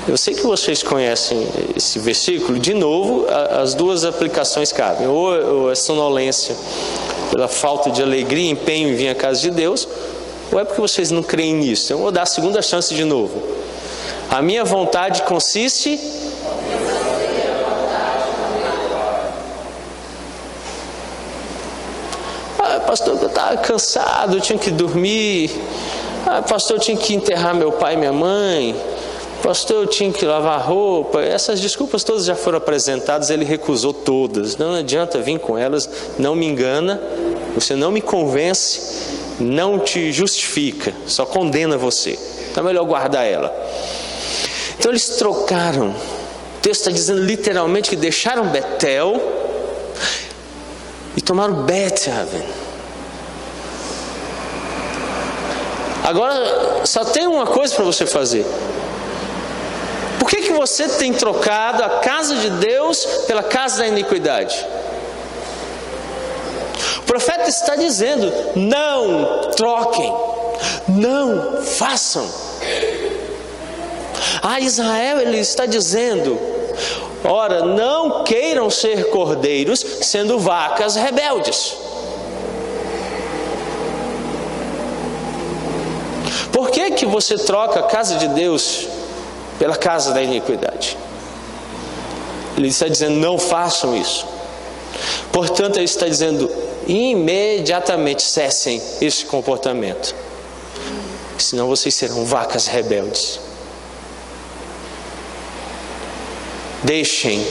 Eu 0.06 0.18
sei 0.18 0.34
que 0.34 0.44
vocês 0.44 0.84
conhecem 0.84 1.48
esse 1.78 1.98
versículo, 1.98 2.60
de 2.60 2.74
novo, 2.74 3.26
as 3.30 3.74
duas 3.74 4.04
aplicações 4.04 4.74
cabem: 4.74 5.08
ou 5.08 5.70
a 5.70 5.76
sonolência 5.76 6.56
pela 7.32 7.48
falta 7.48 7.90
de 7.90 8.04
alegria 8.04 8.52
empenho 8.52 8.90
em 8.90 8.96
vir 8.96 9.08
à 9.08 9.16
casa 9.16 9.40
de 9.40 9.50
Deus, 9.50 9.88
ou 10.52 10.60
é 10.60 10.66
porque 10.66 10.82
vocês 10.82 11.10
não 11.10 11.24
creem 11.24 11.56
nisso? 11.56 11.94
Eu 11.94 12.00
vou 12.00 12.12
dar 12.12 12.24
a 12.24 12.26
segunda 12.26 12.62
chance 12.62 12.94
de 12.94 13.06
novo. 13.06 13.42
A 14.30 14.42
minha 14.42 14.66
vontade 14.66 15.22
consiste. 15.22 15.98
Ah, 22.60 22.82
pastor, 22.86 23.18
eu 23.22 23.28
estava 23.28 23.56
cansado, 23.56 24.36
eu 24.36 24.42
tinha 24.42 24.60
que 24.60 24.70
dormir. 24.70 25.50
Ah, 26.28 26.42
pastor, 26.42 26.76
eu 26.76 26.82
tinha 26.82 26.98
que 26.98 27.16
enterrar 27.16 27.56
meu 27.56 27.72
pai 27.72 27.94
e 27.94 27.98
minha 27.98 28.12
mãe. 28.12 28.76
Pastor, 29.44 29.84
eu 29.84 29.88
tinha 29.88 30.12
que 30.12 30.26
lavar 30.26 30.66
roupa. 30.66 31.22
Essas 31.22 31.60
desculpas 31.60 32.04
todas 32.04 32.26
já 32.26 32.34
foram 32.34 32.58
apresentadas, 32.58 33.30
ele 33.30 33.44
recusou 33.44 33.94
todas. 33.94 34.58
Não 34.58 34.74
adianta 34.74 35.20
vir 35.20 35.38
com 35.38 35.58
elas, 35.58 35.90
não 36.18 36.34
me 36.34 36.48
engana, 36.48 37.00
você 37.56 37.76
não 37.76 37.92
me 37.92 38.02
convence 38.02 39.22
não 39.40 39.80
te 39.80 40.12
justifica, 40.12 40.94
só 41.08 41.26
condena 41.26 41.78
você. 41.78 42.18
Então 42.52 42.64
é 42.64 42.68
melhor 42.68 42.86
guardar 42.86 43.26
ela. 43.26 43.54
Então 44.78 44.92
eles 44.92 45.10
trocaram. 45.10 45.90
O 45.90 46.62
texto 46.62 46.82
está 46.82 46.92
dizendo 46.92 47.22
literalmente 47.22 47.90
que 47.90 47.96
deixaram 47.96 48.48
Betel 48.48 49.22
e 51.16 51.22
tomaram 51.22 51.64
Bethaven. 51.64 52.44
Agora 56.04 56.86
só 56.86 57.06
tem 57.06 57.28
uma 57.28 57.46
coisa 57.46 57.74
para 57.76 57.86
você 57.86 58.06
fazer. 58.06 58.46
Que, 60.54 60.60
você 60.60 60.88
tem 60.88 61.12
trocado 61.12 61.84
a 61.84 61.90
casa 62.00 62.36
de 62.36 62.50
Deus 62.52 63.04
pela 63.26 63.42
casa 63.42 63.80
da 63.80 63.88
iniquidade? 63.88 64.66
O 67.00 67.02
profeta 67.04 67.50
está 67.50 67.76
dizendo: 67.76 68.32
não 68.56 69.52
troquem, 69.56 70.14
não 70.88 71.64
façam. 71.64 72.30
A 74.44 74.60
Israel 74.60 75.22
ele 75.22 75.40
está 75.40 75.66
dizendo: 75.66 76.40
ora, 77.24 77.66
não 77.66 78.24
queiram 78.24 78.70
ser 78.70 79.10
cordeiros 79.10 79.84
sendo 80.02 80.38
vacas 80.38 80.96
rebeldes. 80.96 81.76
Por 86.52 86.70
que, 86.70 86.92
que 86.92 87.06
você 87.08 87.38
troca 87.38 87.80
a 87.80 87.84
casa 87.84 88.16
de 88.16 88.28
Deus 88.28 88.88
pela 89.64 89.78
casa 89.78 90.12
da 90.12 90.22
iniquidade? 90.22 90.98
Ele 92.58 92.68
está 92.68 92.90
dizendo: 92.90 93.16
não 93.16 93.38
façam 93.38 93.96
isso. 93.96 94.28
Portanto, 95.32 95.78
ele 95.78 95.86
está 95.86 96.06
dizendo: 96.06 96.52
imediatamente 96.86 98.24
cessem 98.24 98.82
esse 99.00 99.24
comportamento, 99.24 100.14
senão 101.38 101.70
vocês 101.70 101.96
serão 101.96 102.26
vacas 102.26 102.68
rebeldes. 102.68 103.40
Deixem 106.84 107.48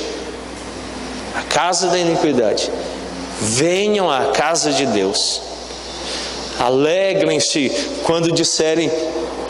a 1.34 1.42
casa 1.44 1.88
da 1.88 1.98
iniquidade, 1.98 2.70
venham 3.40 4.10
à 4.10 4.32
casa 4.32 4.70
de 4.70 4.84
Deus. 4.84 5.40
Alegrem-se 6.60 7.70
quando 8.04 8.30
disserem: 8.30 8.92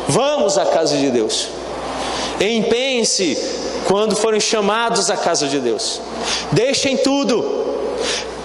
Vamos 0.07 0.57
à 0.57 0.65
casa 0.65 0.97
de 0.97 1.11
Deus. 1.11 1.49
Empenhem-se 2.45 3.39
quando 3.87 4.17
forem 4.17 4.41
chamados 4.41 5.11
à 5.11 5.17
casa 5.17 5.47
de 5.47 5.61
Deus. 5.61 6.01
Deixem 6.53 6.97
tudo. 6.97 7.63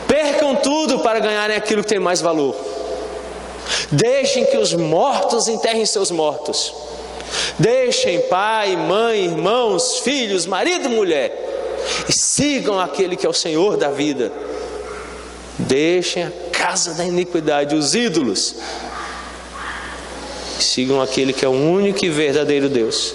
Percam 0.07 0.55
tudo 0.55 0.99
para 0.99 1.19
ganharem 1.19 1.55
aquilo 1.55 1.83
que 1.83 1.89
tem 1.89 1.99
mais 1.99 2.21
valor. 2.21 2.55
Deixem 3.91 4.45
que 4.45 4.57
os 4.57 4.73
mortos 4.73 5.47
enterrem 5.47 5.85
seus 5.85 6.11
mortos. 6.11 6.73
Deixem 7.57 8.21
pai, 8.21 8.75
mãe, 8.75 9.25
irmãos, 9.25 9.99
filhos, 9.99 10.45
marido 10.45 10.85
e 10.85 10.89
mulher 10.89 11.47
e 12.07 12.13
sigam 12.13 12.79
aquele 12.79 13.15
que 13.15 13.25
é 13.25 13.29
o 13.29 13.33
Senhor 13.33 13.77
da 13.77 13.89
vida. 13.89 14.31
Deixem 15.57 16.23
a 16.23 16.31
casa 16.51 16.93
da 16.93 17.05
iniquidade, 17.05 17.75
os 17.75 17.95
ídolos. 17.95 18.55
E 20.59 20.63
sigam 20.63 21.01
aquele 21.01 21.33
que 21.33 21.45
é 21.45 21.47
o 21.47 21.51
único 21.51 22.05
e 22.05 22.09
verdadeiro 22.09 22.69
Deus. 22.69 23.13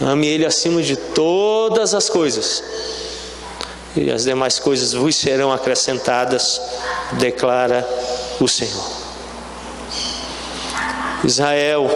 Ame 0.00 0.26
Ele 0.26 0.44
acima 0.44 0.82
de 0.82 0.96
todas 0.96 1.94
as 1.94 2.08
coisas, 2.10 2.62
e 3.96 4.10
as 4.10 4.24
demais 4.24 4.58
coisas 4.58 4.92
vos 4.92 5.16
serão 5.16 5.50
acrescentadas, 5.50 6.60
declara 7.12 7.88
o 8.38 8.46
Senhor. 8.46 8.84
Israel 11.24 11.88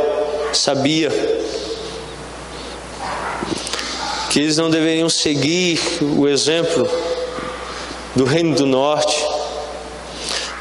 sabia 0.52 1.10
que 4.30 4.40
eles 4.40 4.56
não 4.56 4.70
deveriam 4.70 5.10
seguir 5.10 5.80
o 6.00 6.26
exemplo 6.26 6.88
do 8.14 8.24
Reino 8.24 8.54
do 8.54 8.64
Norte. 8.64 9.16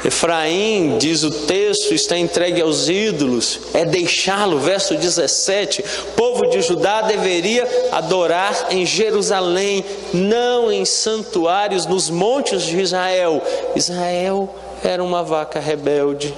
Efraim, 0.03 0.97
diz 0.97 1.23
o 1.23 1.31
texto, 1.31 1.93
está 1.93 2.17
entregue 2.17 2.61
aos 2.61 2.87
ídolos, 2.87 3.59
é 3.73 3.83
deixá-lo, 3.83 4.57
verso 4.57 4.95
17. 4.95 5.81
O 5.81 6.11
povo 6.13 6.45
de 6.47 6.61
Judá 6.61 7.01
deveria 7.01 7.67
adorar 7.91 8.67
em 8.69 8.85
Jerusalém, 8.85 9.83
não 10.13 10.71
em 10.71 10.85
santuários 10.85 11.85
nos 11.85 12.09
montes 12.09 12.63
de 12.63 12.79
Israel. 12.79 13.41
Israel 13.75 14.55
era 14.83 15.03
uma 15.03 15.21
vaca 15.21 15.59
rebelde. 15.59 16.33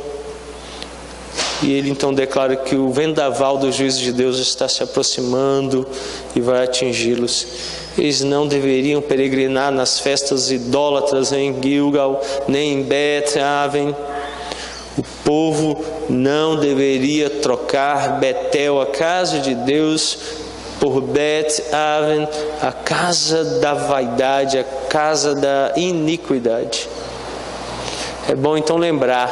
E 1.61 1.71
ele 1.71 1.91
então 1.91 2.11
declara 2.11 2.55
que 2.55 2.75
o 2.75 2.89
vendaval 2.89 3.59
do 3.59 3.71
juízo 3.71 3.99
de 3.99 4.11
Deus 4.11 4.39
está 4.39 4.67
se 4.67 4.81
aproximando 4.81 5.87
e 6.35 6.41
vai 6.41 6.63
atingi-los. 6.63 7.45
Eles 7.97 8.21
não 8.21 8.47
deveriam 8.47 9.01
peregrinar 9.01 9.71
nas 9.71 9.99
festas 9.99 10.51
idólatras 10.51 11.31
em 11.33 11.61
Gilgal, 11.61 12.21
nem 12.47 12.73
em 12.73 12.83
Bet-Aven. 12.83 13.95
O 14.97 15.03
povo 15.23 15.83
não 16.09 16.55
deveria 16.55 17.29
trocar 17.29 18.19
Betel, 18.19 18.81
a 18.81 18.87
casa 18.87 19.39
de 19.39 19.53
Deus, 19.55 20.17
por 20.79 21.01
Bet-Aven, 21.01 22.27
a 22.61 22.71
casa 22.71 23.59
da 23.59 23.73
vaidade, 23.73 24.57
a 24.57 24.63
casa 24.63 25.35
da 25.35 25.73
iniquidade. 25.75 26.89
É 28.29 28.35
bom 28.35 28.57
então 28.57 28.77
lembrar 28.77 29.29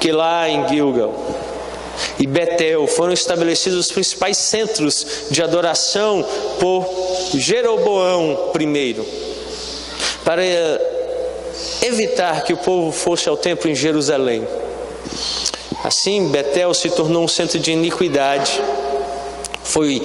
que 0.00 0.10
lá 0.12 0.48
em 0.48 0.66
Gilgal 0.68 1.12
e 2.18 2.26
Betel 2.26 2.86
foram 2.86 3.12
estabelecidos 3.12 3.78
os 3.78 3.92
principais 3.92 4.36
centros 4.36 5.06
de 5.30 5.42
adoração 5.42 6.24
por 6.58 6.86
Jeroboão 7.34 8.52
I, 8.58 8.96
para 10.24 10.42
evitar 11.82 12.44
que 12.44 12.52
o 12.52 12.56
povo 12.56 12.92
fosse 12.92 13.28
ao 13.28 13.36
templo 13.36 13.70
em 13.70 13.74
Jerusalém. 13.74 14.46
Assim, 15.84 16.28
Betel 16.28 16.74
se 16.74 16.90
tornou 16.90 17.24
um 17.24 17.28
centro 17.28 17.58
de 17.58 17.70
iniquidade, 17.72 18.60
foi 19.62 20.02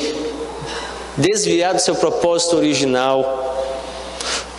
desviado 1.18 1.80
seu 1.80 1.96
propósito 1.96 2.58
original. 2.58 3.40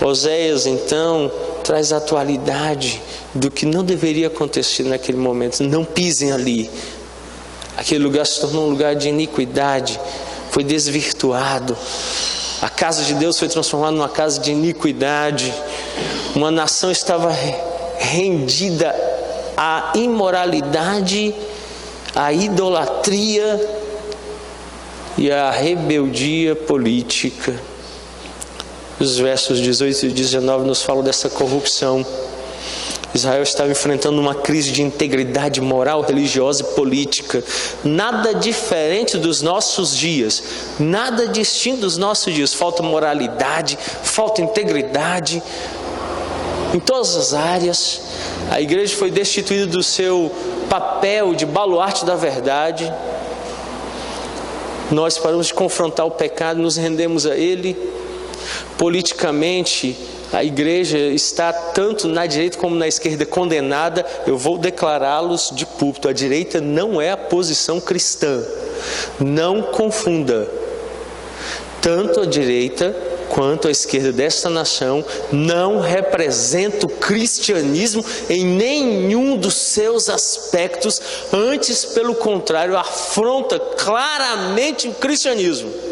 Oséias 0.01 0.67
então 0.67 1.31
traz 1.63 1.93
a 1.93 1.99
atualidade 1.99 3.01
do 3.35 3.51
que 3.51 3.65
não 3.65 3.85
deveria 3.85 4.27
acontecer 4.27 4.83
naquele 4.83 5.19
momento. 5.19 5.63
Não 5.63 5.85
pisem 5.85 6.33
ali. 6.33 6.71
Aquele 7.83 8.05
lugar 8.05 8.25
se 8.25 8.41
tornou 8.41 8.67
um 8.67 8.71
lugar 8.71 8.95
de 8.95 9.09
iniquidade, 9.09 9.99
foi 10.53 10.63
desvirtuado. 10.63 11.77
A 12.61 12.69
casa 12.69 13.03
de 13.03 13.13
Deus 13.15 13.37
foi 13.37 13.49
transformada 13.49 13.91
numa 13.91 14.09
casa 14.09 14.41
de 14.41 14.53
iniquidade. 14.53 15.53
Uma 16.33 16.53
nação 16.53 16.93
estava 16.93 17.37
rendida 17.99 18.95
à 19.57 19.95
imoralidade, 19.97 21.35
à 22.15 22.33
idolatria 22.33 23.61
e 25.19 25.29
à 25.33 25.51
rebeldia 25.51 26.55
política. 26.55 27.53
Os 29.01 29.19
versos 29.19 29.59
18 29.59 30.07
e 30.07 30.09
19 30.11 30.67
nos 30.67 30.85
falam 30.85 31.03
dessa 31.03 31.29
corrupção. 31.29 32.07
Israel 33.15 33.43
estava 33.43 33.71
enfrentando 33.71 34.19
uma 34.21 34.35
crise 34.35 34.73
de 34.73 34.83
integridade 34.83 35.61
moral, 35.61 36.01
religiosa 36.01 36.63
e 36.63 36.67
política, 36.75 37.45
nada 37.85 38.35
diferente 38.35 39.19
dos 39.19 39.43
nossos 39.43 39.97
dias, 39.97 40.43
nada 40.79 41.29
distinto 41.29 41.83
dos 41.83 41.99
nossos 41.99 42.33
dias. 42.33 42.55
Falta 42.55 42.83
moralidade, 42.83 43.79
falta 44.03 44.41
integridade 44.41 45.43
em 46.73 46.81
todas 46.81 47.15
as 47.15 47.35
áreas. 47.35 48.01
A 48.51 48.61
igreja 48.61 48.97
foi 48.97 49.11
destituída 49.11 49.67
do 49.67 49.83
seu 49.83 50.33
papel 50.71 51.35
de 51.35 51.45
baluarte 51.45 52.07
da 52.07 52.17
verdade. 52.17 52.91
Nós 54.91 55.19
paramos 55.19 55.49
de 55.49 55.55
confrontar 55.55 56.07
o 56.07 56.11
pecado, 56.11 56.61
nos 56.61 56.77
rendemos 56.77 57.27
a 57.27 57.37
ele. 57.37 57.77
Politicamente, 58.79 59.97
a 60.33 60.43
igreja 60.43 60.99
está 60.99 61.53
tanto 61.53 62.09
na 62.09 62.27
direita 62.27 62.57
como 62.57 62.75
na 62.75 62.89
esquerda 62.89 63.27
condenada, 63.27 64.05
eu 64.27 64.39
vou 64.39 64.57
declará-los 64.57 65.53
de 65.55 65.67
púlpito. 65.67 66.09
A 66.09 66.13
direita 66.13 66.61
não 66.61 67.01
é 67.01 67.11
a 67.11 67.17
posição 67.17 67.79
cristã. 67.79 68.43
Não 69.21 69.63
confunda. 69.63 70.49
Tanto 71.83 72.21
a 72.21 72.27
direita 72.27 72.97
quanto 73.29 73.69
a 73.69 73.71
esquerda 73.71 74.13
desta 74.13 74.49
nação 74.49 75.05
não 75.31 75.81
representa 75.81 76.87
o 76.87 76.89
cristianismo 76.89 78.05
em 78.29 78.45
nenhum 78.45 79.37
dos 79.37 79.55
seus 79.55 80.09
aspectos, 80.09 81.01
antes, 81.33 81.85
pelo 81.85 82.15
contrário, 82.15 82.77
afronta 82.77 83.59
claramente 83.59 84.89
o 84.89 84.95
cristianismo. 84.95 85.92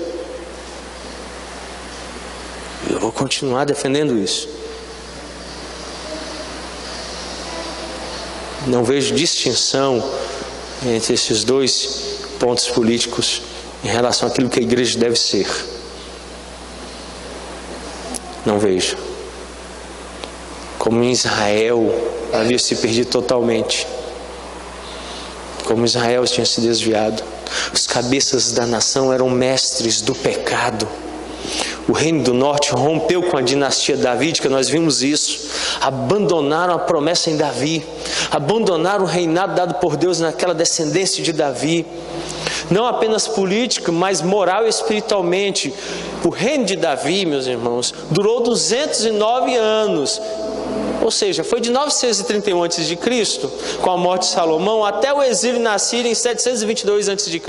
Eu 3.01 3.05
vou 3.05 3.13
continuar 3.13 3.65
defendendo 3.65 4.15
isso. 4.19 4.47
Não 8.67 8.85
vejo 8.85 9.15
distinção 9.15 10.07
entre 10.87 11.15
esses 11.15 11.43
dois 11.43 12.19
pontos 12.39 12.69
políticos 12.69 13.41
em 13.83 13.89
relação 13.89 14.29
àquilo 14.29 14.51
que 14.51 14.61
a 14.61 14.63
igreja 14.63 14.99
deve 14.99 15.17
ser. 15.17 15.49
Não 18.45 18.59
vejo. 18.59 18.99
Como 20.79 21.03
em 21.03 21.11
Israel 21.11 21.91
havia 22.35 22.59
se 22.59 22.77
perdido 22.77 23.09
totalmente. 23.09 23.87
Como 25.65 25.87
Israel 25.87 26.27
tinha 26.27 26.45
se 26.45 26.61
desviado. 26.61 27.23
Os 27.73 27.87
cabeças 27.87 28.53
da 28.53 28.67
nação 28.67 29.11
eram 29.11 29.31
mestres 29.31 30.03
do 30.03 30.15
pecado 30.15 30.87
o 31.91 31.93
reino 31.93 32.23
do 32.23 32.33
norte 32.33 32.71
rompeu 32.71 33.21
com 33.25 33.37
a 33.37 33.41
dinastia 33.41 33.97
davídica, 33.97 34.49
nós 34.49 34.69
vimos 34.69 35.03
isso. 35.03 35.51
Abandonaram 35.81 36.75
a 36.75 36.79
promessa 36.79 37.31
em 37.31 37.37
Davi, 37.37 37.85
abandonaram 38.31 39.03
o 39.03 39.09
reinado 39.09 39.57
dado 39.57 39.75
por 39.75 39.97
Deus 39.97 40.21
naquela 40.21 40.55
descendência 40.55 41.21
de 41.21 41.33
Davi. 41.33 41.85
Não 42.71 42.87
apenas 42.87 43.27
político, 43.27 43.91
mas 43.91 44.23
moral 44.23 44.67
e 44.67 44.69
espiritualmente. 44.69 45.75
O 46.25 46.29
reino 46.29 46.65
de 46.65 46.77
Davi, 46.77 47.27
meus 47.27 47.49
irmãos, 47.49 47.93
durou 48.09 48.41
209 48.41 49.57
anos. 49.57 50.23
Ou 51.03 51.11
seja, 51.11 51.43
foi 51.43 51.61
de 51.61 51.71
931 51.71 52.63
a.C., 52.63 52.99
com 53.83 53.91
a 53.91 53.97
morte 53.97 54.29
de 54.29 54.29
Salomão, 54.29 54.85
até 54.85 55.13
o 55.13 55.21
exílio 55.21 55.61
na 55.61 55.75
em 55.75 56.15
722 56.15 57.09
a.C. 57.09 57.41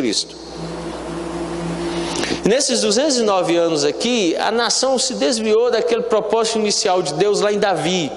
Nesses 2.44 2.82
209 2.82 3.56
anos 3.56 3.86
aqui, 3.86 4.36
a 4.38 4.52
nação 4.52 4.98
se 4.98 5.14
desviou 5.14 5.70
daquele 5.70 6.02
propósito 6.04 6.58
inicial 6.58 7.04
de 7.04 7.14
Deus 7.14 7.40
lá 7.40 7.54
em 7.54 7.60
Davi. 7.60 8.12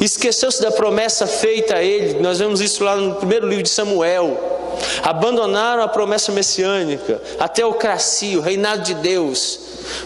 Esqueceu-se 0.00 0.60
da 0.60 0.72
promessa 0.72 1.28
feita 1.28 1.76
a 1.76 1.82
ele, 1.82 2.20
nós 2.20 2.40
vemos 2.40 2.60
isso 2.60 2.82
lá 2.82 2.96
no 2.96 3.14
primeiro 3.14 3.46
livro 3.46 3.62
de 3.62 3.68
Samuel. 3.68 4.36
Abandonaram 5.00 5.82
a 5.84 5.88
promessa 5.88 6.32
messiânica, 6.32 7.22
a 7.38 7.46
teocracia, 7.46 8.36
o 8.36 8.42
reinado 8.42 8.82
de 8.82 8.94
Deus. 8.94 9.60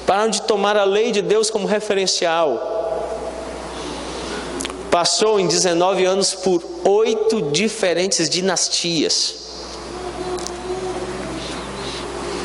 Pararam 0.07 0.29
de 0.29 0.43
tomar 0.43 0.77
a 0.77 0.85
lei 0.85 1.13
de 1.13 1.23
Deus 1.23 1.49
como 1.49 1.67
referencial. 1.67 2.75
Passou 4.91 5.41
em 5.41 5.47
19 5.47 6.05
anos 6.05 6.35
por 6.35 6.63
oito 6.85 7.41
diferentes 7.41 8.29
dinastias. 8.29 9.46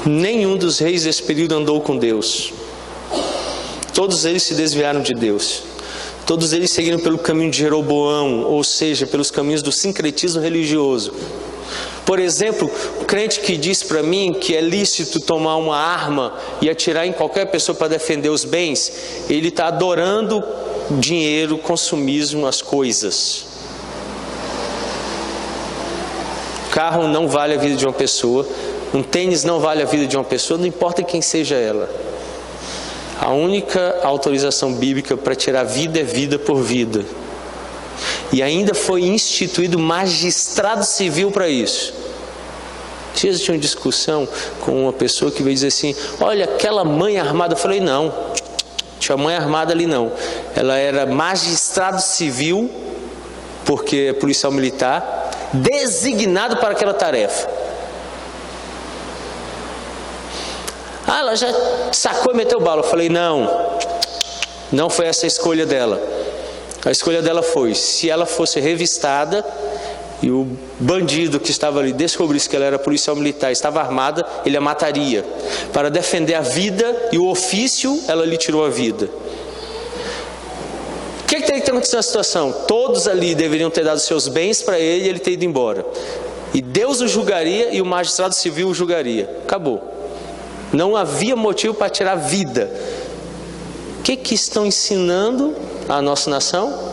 Nenhum 0.06 0.58
dos 0.58 0.80
reis 0.80 1.04
desse 1.04 1.22
período 1.24 1.56
andou 1.56 1.80
com 1.82 1.98
Deus. 1.98 2.52
Todos 3.94 4.26
eles 4.26 4.44
se 4.44 4.54
desviaram 4.56 5.02
de 5.02 5.14
Deus. 5.14 5.64
Todos 6.26 6.54
eles 6.54 6.72
seguiram 6.72 7.00
pelo 7.00 7.18
caminho 7.18 7.52
de 7.52 7.58
Jeroboão, 7.58 8.44
ou 8.44 8.64
seja, 8.64 9.06
pelos 9.06 9.30
caminhos 9.30 9.62
do 9.62 9.72
sincretismo 9.72 10.42
religioso. 10.42 11.14
Por 12.06 12.20
exemplo, 12.20 12.70
o 13.00 13.06
crente 13.06 13.42
que 13.42 13.56
diz 13.58 13.84
para 13.84 14.02
mim 14.02 14.34
que 14.34 14.56
é 14.56 14.62
lícito 14.62 15.20
tomar 15.20 15.58
uma 15.58 15.78
arma 15.78 16.34
e 16.62 16.70
atirar 16.70 17.06
em 17.06 17.14
qualquer 17.14 17.46
pessoa 17.46 17.76
para 17.76 17.90
defender 17.90 18.30
os 18.30 18.44
bens, 18.44 18.92
ele 19.30 19.50
está 19.50 19.68
adorando 19.68 20.44
dinheiro, 20.92 21.58
consumismo, 21.58 22.48
as 22.48 22.62
coisas. 22.62 23.52
carro 26.72 27.08
não 27.08 27.28
vale 27.28 27.54
a 27.54 27.58
vida 27.58 27.76
de 27.76 27.86
uma 27.86 27.94
pessoa, 27.94 28.48
um 28.94 29.02
tênis 29.02 29.44
não 29.44 29.60
vale 29.60 29.82
a 29.82 29.86
vida 29.86 30.06
de 30.06 30.18
uma 30.18 30.24
pessoa, 30.24 30.58
não 30.58 30.66
importa 30.66 31.02
quem 31.04 31.22
seja 31.22 31.56
ela. 31.56 31.90
A 33.20 33.30
única 33.30 34.00
autorização 34.04 34.74
bíblica 34.74 35.16
para 35.16 35.36
tirar 35.36 35.64
vida 35.64 36.00
é 36.00 36.04
vida 36.04 36.40
por 36.40 36.62
vida. 36.62 37.06
E 38.34 38.42
ainda 38.42 38.74
foi 38.74 39.04
instituído 39.04 39.78
magistrado 39.78 40.84
civil 40.84 41.32
para 41.32 41.48
isso. 41.48 41.94
Dias 43.14 43.42
tinha 43.42 43.54
uma 43.54 43.62
discussão 43.62 44.28
com 44.62 44.84
uma 44.84 44.94
pessoa 44.94 45.30
que 45.32 45.44
veio 45.44 45.54
dizer 45.54 45.68
assim: 45.68 45.96
Olha, 46.20 46.46
aquela 46.46 46.84
mãe 46.84 47.20
armada. 47.20 47.54
Eu 47.54 47.58
falei: 47.58 47.80
Não, 47.80 48.14
tinha 49.00 49.18
mãe 49.18 49.36
armada 49.36 49.74
ali 49.74 49.86
não. 49.86 50.12
Ela 50.56 50.78
era 50.78 51.06
magistrado 51.06 52.02
civil, 52.02 52.70
porque 53.66 54.08
é 54.10 54.14
policial 54.14 54.52
militar, 54.52 55.30
designado 55.54 56.58
para 56.58 56.72
aquela 56.72 56.94
tarefa. 56.94 57.61
Ah, 61.14 61.20
ela 61.20 61.36
já 61.36 61.48
sacou 61.92 62.34
e 62.34 62.38
meteu 62.38 62.60
bala. 62.60 62.82
Eu 62.82 62.88
falei: 62.88 63.10
não, 63.10 63.50
não 64.72 64.90
foi 64.90 65.08
essa 65.08 65.26
a 65.26 65.28
escolha 65.28 65.66
dela. 65.66 66.02
A 66.86 66.92
escolha 66.92 67.22
dela 67.22 67.44
foi: 67.44 67.76
se 67.76 68.10
ela 68.10 68.26
fosse 68.26 68.60
revistada 68.60 69.46
e 70.22 70.32
o 70.32 70.48
bandido 70.80 71.40
que 71.40 71.52
estava 71.52 71.80
ali 71.80 71.92
descobrisse 71.92 72.48
que 72.48 72.56
ela 72.56 72.66
era 72.66 72.80
policial 72.80 73.16
militar, 73.16 73.52
estava 73.52 73.82
armada, 73.82 74.26
ele 74.46 74.56
a 74.56 74.62
mataria. 74.62 75.26
Para 75.74 75.90
defender 75.90 76.36
a 76.36 76.42
vida 76.42 77.10
e 77.12 77.18
o 77.18 77.28
ofício, 77.28 78.02
ela 78.08 78.26
lhe 78.26 78.38
tirou 78.38 78.64
a 78.64 78.70
vida 78.70 79.10
que, 81.32 81.40
que 81.40 81.46
teria 81.46 81.60
que 81.62 81.66
ter 81.66 81.72
acontecido 81.72 81.96
na 81.96 82.04
situação? 82.04 82.52
Todos 82.68 83.08
ali 83.08 83.34
deveriam 83.34 83.70
ter 83.70 83.86
dado 83.86 84.00
seus 84.00 84.28
bens 84.28 84.62
para 84.62 84.78
ele 84.78 85.06
e 85.06 85.10
ele 85.10 85.20
ter 85.20 85.32
ido 85.32 85.46
embora. 85.46 85.86
E 86.54 86.62
Deus 86.62 87.00
o 87.00 87.08
julgaria 87.08 87.74
e 87.74 87.82
o 87.82 87.86
magistrado 87.86 88.36
civil 88.36 88.68
o 88.68 88.74
julgaria. 88.74 89.30
Acabou. 89.44 89.91
Não 90.74 90.96
havia 90.96 91.36
motivo 91.36 91.74
para 91.74 91.90
tirar 91.90 92.16
vida. 92.16 92.72
O 94.00 94.04
que, 94.04 94.16
que 94.16 94.34
estão 94.34 94.66
ensinando 94.66 95.56
à 95.88 96.02
nossa 96.02 96.30
nação? 96.30 96.92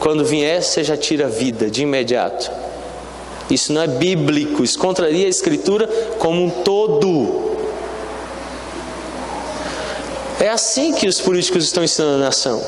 Quando 0.00 0.24
vier, 0.24 0.62
você 0.62 0.82
já 0.82 0.96
tira 0.96 1.28
vida 1.28 1.70
de 1.70 1.82
imediato. 1.82 2.50
Isso 3.50 3.72
não 3.72 3.82
é 3.82 3.86
bíblico, 3.86 4.64
isso 4.64 4.78
contraria 4.78 5.26
a 5.26 5.28
Escritura 5.28 5.86
como 6.18 6.44
um 6.44 6.50
todo. 6.50 7.46
É 10.40 10.48
assim 10.48 10.92
que 10.92 11.06
os 11.06 11.20
políticos 11.20 11.64
estão 11.64 11.84
ensinando 11.84 12.16
a 12.16 12.26
nação. 12.26 12.62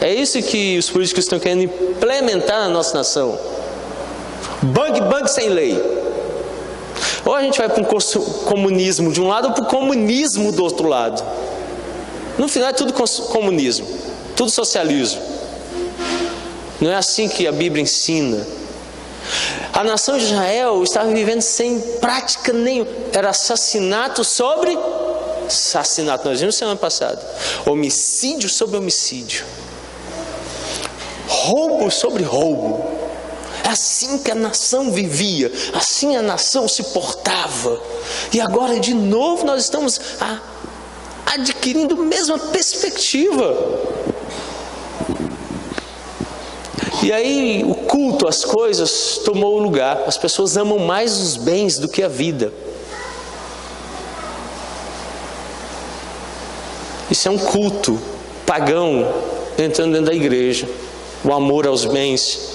É 0.00 0.12
isso 0.12 0.42
que 0.42 0.76
os 0.76 0.90
políticos 0.90 1.24
estão 1.24 1.38
querendo 1.38 1.62
implementar 1.62 2.60
na 2.60 2.68
nossa 2.68 2.96
nação. 2.96 3.38
Bang, 4.62 5.00
bang 5.00 5.28
sem 5.28 5.48
lei. 5.48 6.01
Ou 7.24 7.34
a 7.34 7.42
gente 7.42 7.58
vai 7.58 7.68
para 7.68 7.80
um 7.80 7.84
comunismo 8.44 9.12
de 9.12 9.20
um 9.20 9.28
lado 9.28 9.48
ou 9.48 9.54
para 9.54 9.64
o 9.64 9.66
comunismo 9.66 10.52
do 10.52 10.62
outro 10.62 10.88
lado. 10.88 11.22
No 12.38 12.48
final 12.48 12.70
é 12.70 12.72
tudo 12.72 12.92
comunismo, 12.92 13.86
tudo 14.34 14.50
socialismo. 14.50 15.20
Não 16.80 16.90
é 16.90 16.96
assim 16.96 17.28
que 17.28 17.46
a 17.46 17.52
Bíblia 17.52 17.82
ensina. 17.82 18.44
A 19.72 19.84
nação 19.84 20.18
de 20.18 20.24
Israel 20.24 20.82
estava 20.82 21.10
vivendo 21.10 21.42
sem 21.42 21.78
prática 22.00 22.52
nenhuma. 22.52 22.90
Era 23.12 23.30
assassinato 23.30 24.24
sobre 24.24 24.76
assassinato. 25.46 26.28
Nós 26.28 26.40
vimos 26.40 26.56
semana 26.56 26.76
passada. 26.76 27.22
Homicídio 27.64 28.48
sobre 28.48 28.76
homicídio 28.76 29.44
roubo 31.32 31.90
sobre 31.90 32.22
roubo. 32.22 32.91
Assim 33.72 34.18
que 34.18 34.30
a 34.30 34.34
nação 34.34 34.92
vivia, 34.92 35.50
assim 35.72 36.14
a 36.14 36.20
nação 36.20 36.68
se 36.68 36.82
portava. 36.82 37.80
E 38.30 38.38
agora, 38.38 38.78
de 38.78 38.92
novo, 38.92 39.46
nós 39.46 39.62
estamos 39.62 39.98
a, 40.20 40.38
adquirindo 41.24 41.94
a 41.94 42.04
mesma 42.04 42.38
perspectiva. 42.38 43.56
E 47.02 47.10
aí, 47.10 47.64
o 47.64 47.74
culto 47.74 48.28
às 48.28 48.44
coisas 48.44 49.18
tomou 49.24 49.56
o 49.56 49.62
lugar. 49.62 50.04
As 50.06 50.18
pessoas 50.18 50.58
amam 50.58 50.78
mais 50.78 51.18
os 51.18 51.38
bens 51.38 51.78
do 51.78 51.88
que 51.88 52.02
a 52.02 52.08
vida. 52.08 52.52
Isso 57.10 57.26
é 57.26 57.30
um 57.30 57.38
culto 57.38 57.98
pagão 58.44 59.10
entrando 59.56 59.92
dentro 59.92 60.10
da 60.10 60.14
igreja 60.14 60.68
o 61.24 61.32
amor 61.32 61.66
aos 61.66 61.84
bens, 61.84 62.51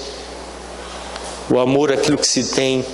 o 1.50 1.58
amor 1.58 1.92
àquilo 1.92 2.18
que 2.18 2.26
se 2.26 2.44
tem. 2.44 2.84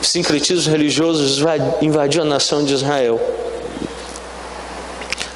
O 0.00 0.04
sincretismo 0.04 0.72
religioso 0.72 1.44
invadiu 1.82 2.22
a 2.22 2.24
nação 2.24 2.64
de 2.64 2.72
Israel. 2.72 3.20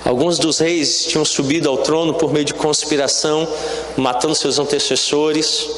Alguns 0.04 0.38
dos 0.38 0.58
reis 0.58 1.04
tinham 1.04 1.24
subido 1.24 1.68
ao 1.68 1.78
trono 1.78 2.14
por 2.14 2.32
meio 2.32 2.44
de 2.44 2.54
conspiração, 2.54 3.46
matando 3.96 4.34
seus 4.34 4.58
antecessores. 4.58 5.68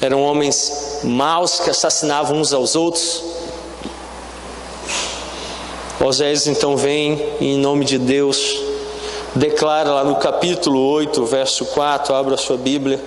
Eram 0.00 0.22
homens 0.22 1.00
maus 1.02 1.58
que 1.60 1.70
assassinavam 1.70 2.38
uns 2.38 2.52
aos 2.52 2.76
outros. 2.76 3.22
Osés 6.00 6.46
então 6.46 6.76
vem 6.76 7.20
em 7.40 7.58
nome 7.58 7.84
de 7.84 7.98
Deus 7.98 8.67
declara 9.38 9.92
lá 9.92 10.04
no 10.04 10.16
capítulo 10.16 10.80
8, 10.90 11.24
verso 11.24 11.64
4, 11.66 12.14
abra 12.14 12.34
a 12.34 12.38
sua 12.38 12.56
Bíblia. 12.56 13.00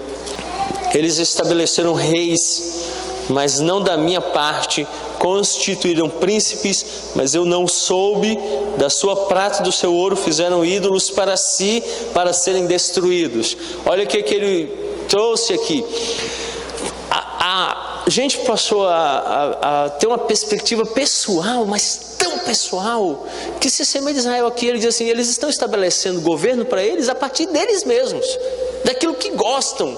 Eles 0.94 1.18
estabeleceram 1.18 1.94
reis, 1.94 2.86
mas 3.30 3.60
não 3.60 3.82
da 3.82 3.98
minha 3.98 4.22
parte, 4.22 4.88
constituíram 5.20 6.10
príncipes, 6.10 7.12
mas 7.16 7.36
eu 7.36 7.46
não 7.46 7.68
soube, 7.68 8.38
da 8.78 8.90
sua 8.90 9.16
prata 9.28 9.62
e 9.62 9.64
do 9.64 9.72
seu 9.72 9.94
ouro 9.94 10.16
fizeram 10.16 10.66
ídolos 10.66 11.10
para 11.10 11.38
si, 11.38 11.84
para 12.14 12.34
serem 12.34 12.66
destruídos. 12.66 13.56
Olha 13.86 14.04
o 14.04 14.08
que, 14.08 14.24
que 14.24 14.34
ele 14.34 14.66
trouxe 15.08 15.54
aqui. 15.54 15.86
A, 17.10 18.04
a 18.06 18.10
gente 18.10 18.40
passou 18.40 18.88
a, 18.88 18.96
a, 18.96 19.86
a 19.86 19.90
ter 19.90 20.08
uma 20.08 20.18
perspectiva 20.18 20.86
pessoal, 20.86 21.66
mas 21.66 22.11
pessoal 22.42 23.26
que 23.60 23.70
se 23.70 23.86
semelha 23.86 24.18
Israel 24.18 24.48
aqui, 24.48 24.68
ele 24.68 24.80
diz 24.80 24.88
assim: 24.88 25.06
eles 25.06 25.30
estão 25.30 25.50
estabelecendo 25.50 26.22
governo 26.22 26.66
para 26.66 26.84
eles 26.84 27.10
a 27.10 27.16
partir 27.16 27.46
deles 27.48 27.84
mesmos, 27.84 28.26
daquilo 28.84 29.14
que 29.16 29.32
gostam. 29.32 29.98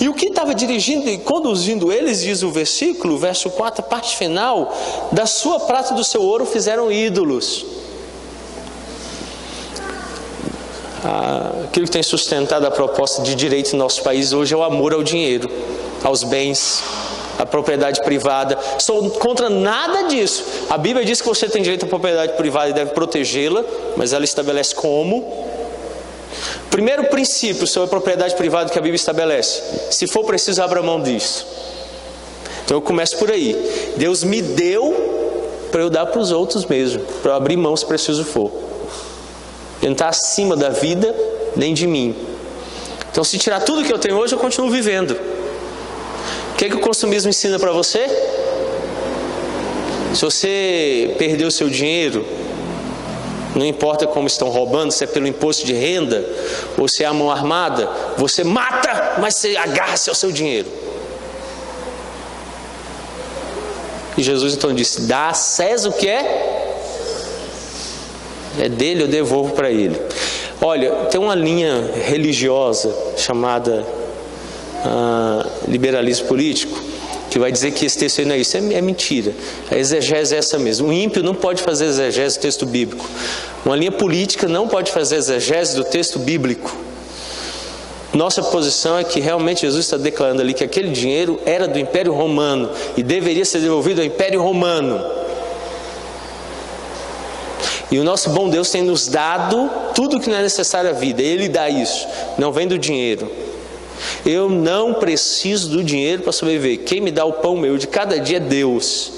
E 0.00 0.08
o 0.08 0.14
que 0.14 0.26
estava 0.26 0.54
dirigindo 0.54 1.08
e 1.08 1.18
conduzindo 1.18 1.92
eles, 1.92 2.20
diz 2.20 2.42
o 2.42 2.50
versículo, 2.50 3.18
verso 3.18 3.50
4, 3.50 3.82
parte 3.84 4.16
final, 4.16 4.74
da 5.12 5.26
sua 5.26 5.60
prata 5.60 5.92
e 5.92 5.96
do 5.96 6.04
seu 6.04 6.22
ouro 6.22 6.44
fizeram 6.44 6.90
ídolos. 6.90 7.64
Ah, 11.04 11.64
aquilo 11.64 11.86
que 11.86 11.92
tem 11.92 12.02
sustentado 12.02 12.66
a 12.66 12.70
proposta 12.70 13.22
de 13.22 13.34
direito 13.34 13.72
no 13.72 13.78
nosso 13.78 14.02
país 14.02 14.32
hoje 14.32 14.52
é 14.52 14.56
o 14.56 14.62
amor 14.62 14.92
ao 14.92 15.02
dinheiro, 15.02 15.50
aos 16.04 16.22
bens, 16.22 16.82
a 17.40 17.46
propriedade 17.46 18.02
privada. 18.02 18.58
Sou 18.78 19.10
contra 19.12 19.48
nada 19.48 20.02
disso. 20.08 20.44
A 20.68 20.76
Bíblia 20.76 21.04
diz 21.04 21.22
que 21.22 21.26
você 21.26 21.48
tem 21.48 21.62
direito 21.62 21.86
à 21.86 21.88
propriedade 21.88 22.34
privada 22.34 22.68
e 22.68 22.72
deve 22.74 22.90
protegê-la, 22.90 23.64
mas 23.96 24.12
ela 24.12 24.24
estabelece 24.24 24.74
como. 24.74 25.48
Primeiro 26.70 27.04
princípio 27.04 27.66
sobre 27.66 27.86
a 27.86 27.90
propriedade 27.90 28.36
privada 28.36 28.70
que 28.70 28.78
a 28.78 28.82
Bíblia 28.82 28.96
estabelece: 28.96 29.62
se 29.90 30.06
for 30.06 30.24
preciso, 30.24 30.62
abra 30.62 30.82
mão 30.82 31.00
disso. 31.02 31.46
Então 32.64 32.76
eu 32.76 32.82
começo 32.82 33.16
por 33.16 33.30
aí. 33.30 33.56
Deus 33.96 34.22
me 34.22 34.42
deu 34.42 35.68
para 35.72 35.80
eu 35.80 35.88
dar 35.88 36.06
para 36.06 36.20
os 36.20 36.30
outros 36.30 36.66
mesmo, 36.66 37.02
para 37.22 37.32
eu 37.32 37.36
abrir 37.36 37.56
mão 37.56 37.74
se 37.74 37.86
preciso 37.86 38.22
for. 38.22 38.50
Ele 39.80 39.86
não 39.86 39.92
está 39.92 40.08
acima 40.08 40.54
da 40.56 40.68
vida 40.68 41.14
nem 41.56 41.72
de 41.72 41.86
mim. 41.86 42.14
Então, 43.10 43.24
se 43.24 43.38
tirar 43.38 43.60
tudo 43.60 43.82
que 43.82 43.92
eu 43.92 43.98
tenho 43.98 44.16
hoje, 44.18 44.34
eu 44.34 44.38
continuo 44.38 44.70
vivendo 44.70 45.16
que, 46.60 46.68
que 46.68 46.76
o 46.76 46.80
consumismo 46.80 47.30
ensina 47.30 47.58
para 47.58 47.72
você? 47.72 48.06
Se 50.14 50.20
você 50.20 51.14
perdeu 51.16 51.50
seu 51.50 51.70
dinheiro, 51.70 52.22
não 53.56 53.64
importa 53.64 54.06
como 54.06 54.26
estão 54.26 54.50
roubando, 54.50 54.90
se 54.90 55.04
é 55.04 55.06
pelo 55.06 55.26
imposto 55.26 55.64
de 55.64 55.72
renda 55.72 56.22
ou 56.76 56.86
se 56.86 57.02
é 57.02 57.06
a 57.06 57.14
mão 57.14 57.30
armada, 57.30 57.88
você 58.18 58.44
mata, 58.44 59.16
mas 59.18 59.36
você 59.36 59.56
agarra-se 59.56 60.10
ao 60.10 60.14
seu 60.14 60.30
dinheiro. 60.30 60.68
E 64.18 64.22
Jesus 64.22 64.52
então 64.52 64.74
disse: 64.74 65.02
Dá 65.02 65.30
a 65.30 65.34
César 65.34 65.88
o 65.88 65.92
que 65.94 66.08
é? 66.08 66.76
É 68.58 68.68
dele, 68.68 69.04
eu 69.04 69.08
devolvo 69.08 69.54
para 69.54 69.70
ele. 69.70 69.98
Olha, 70.60 70.90
tem 71.06 71.18
uma 71.18 71.34
linha 71.34 71.90
religiosa 72.04 72.94
chamada 73.16 73.82
liberalismo 75.68 76.26
político 76.26 76.80
que 77.30 77.38
vai 77.38 77.52
dizer 77.52 77.70
que 77.70 77.86
esse 77.86 77.96
texto 77.96 78.18
aí 78.18 78.24
não 78.24 78.34
é 78.34 78.38
isso. 78.38 78.56
É, 78.56 78.74
é, 78.74 78.82
mentira. 78.82 79.32
A 79.70 79.78
exegese 79.78 80.34
é 80.34 80.38
essa 80.38 80.58
mesmo. 80.58 80.88
O 80.88 80.92
ímpio 80.92 81.22
não 81.22 81.34
pode 81.34 81.62
fazer 81.62 81.86
exegese 81.86 82.38
do 82.38 82.42
texto 82.42 82.66
bíblico. 82.66 83.08
Uma 83.64 83.76
linha 83.76 83.92
política 83.92 84.48
não 84.48 84.66
pode 84.66 84.90
fazer 84.90 85.16
exegese 85.16 85.76
do 85.76 85.84
texto 85.84 86.18
bíblico. 86.18 86.76
Nossa 88.12 88.42
posição 88.42 88.98
é 88.98 89.04
que 89.04 89.20
realmente 89.20 89.60
Jesus 89.60 89.84
está 89.84 89.96
declarando 89.96 90.42
ali 90.42 90.52
que 90.52 90.64
aquele 90.64 90.88
dinheiro 90.88 91.38
era 91.46 91.68
do 91.68 91.78
Império 91.78 92.12
Romano 92.12 92.68
e 92.96 93.02
deveria 93.04 93.44
ser 93.44 93.60
devolvido 93.60 94.00
ao 94.00 94.06
Império 94.06 94.42
Romano. 94.42 95.00
E 97.92 97.98
o 97.98 98.04
nosso 98.04 98.30
bom 98.30 98.48
Deus 98.48 98.70
tem 98.70 98.82
nos 98.82 99.06
dado 99.06 99.70
tudo 99.94 100.16
o 100.16 100.20
que 100.20 100.28
não 100.28 100.38
é 100.38 100.42
necessário 100.42 100.90
à 100.90 100.92
vida. 100.92 101.22
Ele 101.22 101.48
dá 101.48 101.68
isso. 101.68 102.06
Não 102.36 102.50
vem 102.52 102.66
do 102.66 102.78
dinheiro. 102.78 103.30
Eu 104.24 104.48
não 104.48 104.94
preciso 104.94 105.70
do 105.70 105.84
dinheiro 105.84 106.22
para 106.22 106.32
sobreviver. 106.32 106.84
Quem 106.84 107.00
me 107.00 107.10
dá 107.10 107.24
o 107.24 107.34
pão 107.34 107.56
meu 107.56 107.76
de 107.78 107.86
cada 107.86 108.18
dia 108.18 108.38
é 108.38 108.40
Deus. 108.40 109.12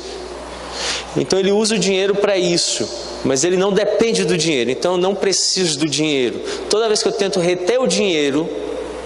Então 1.16 1.38
ele 1.38 1.52
usa 1.52 1.74
o 1.74 1.78
dinheiro 1.78 2.14
para 2.14 2.38
isso, 2.38 2.88
mas 3.24 3.44
ele 3.44 3.56
não 3.56 3.72
depende 3.72 4.24
do 4.24 4.36
dinheiro. 4.36 4.70
Então 4.70 4.92
eu 4.92 4.98
não 4.98 5.14
preciso 5.14 5.78
do 5.78 5.86
dinheiro. 5.86 6.40
Toda 6.70 6.86
vez 6.86 7.02
que 7.02 7.08
eu 7.08 7.12
tento 7.12 7.38
reter 7.38 7.80
o 7.80 7.86
dinheiro, 7.86 8.48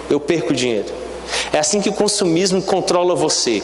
eu 0.09 0.19
perco 0.19 0.51
o 0.51 0.55
dinheiro. 0.55 0.87
É 1.51 1.59
assim 1.59 1.81
que 1.81 1.89
o 1.89 1.93
consumismo 1.93 2.61
controla 2.61 3.13
você. 3.13 3.61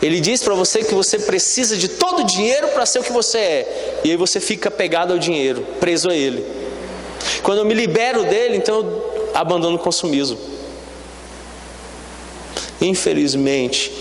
Ele 0.00 0.20
diz 0.20 0.42
para 0.42 0.54
você 0.54 0.84
que 0.84 0.94
você 0.94 1.18
precisa 1.18 1.76
de 1.76 1.88
todo 1.88 2.20
o 2.20 2.24
dinheiro 2.24 2.68
para 2.68 2.86
ser 2.86 3.00
o 3.00 3.02
que 3.02 3.12
você 3.12 3.38
é. 3.38 4.00
E 4.04 4.10
aí 4.10 4.16
você 4.16 4.40
fica 4.40 4.70
pegado 4.70 5.12
ao 5.12 5.18
dinheiro, 5.18 5.66
preso 5.80 6.10
a 6.10 6.14
ele. 6.14 6.44
Quando 7.42 7.58
eu 7.58 7.64
me 7.64 7.74
libero 7.74 8.24
dele, 8.24 8.56
então 8.56 8.76
eu 8.76 9.30
abandono 9.34 9.76
o 9.76 9.78
consumismo. 9.78 10.38
Infelizmente, 12.80 13.92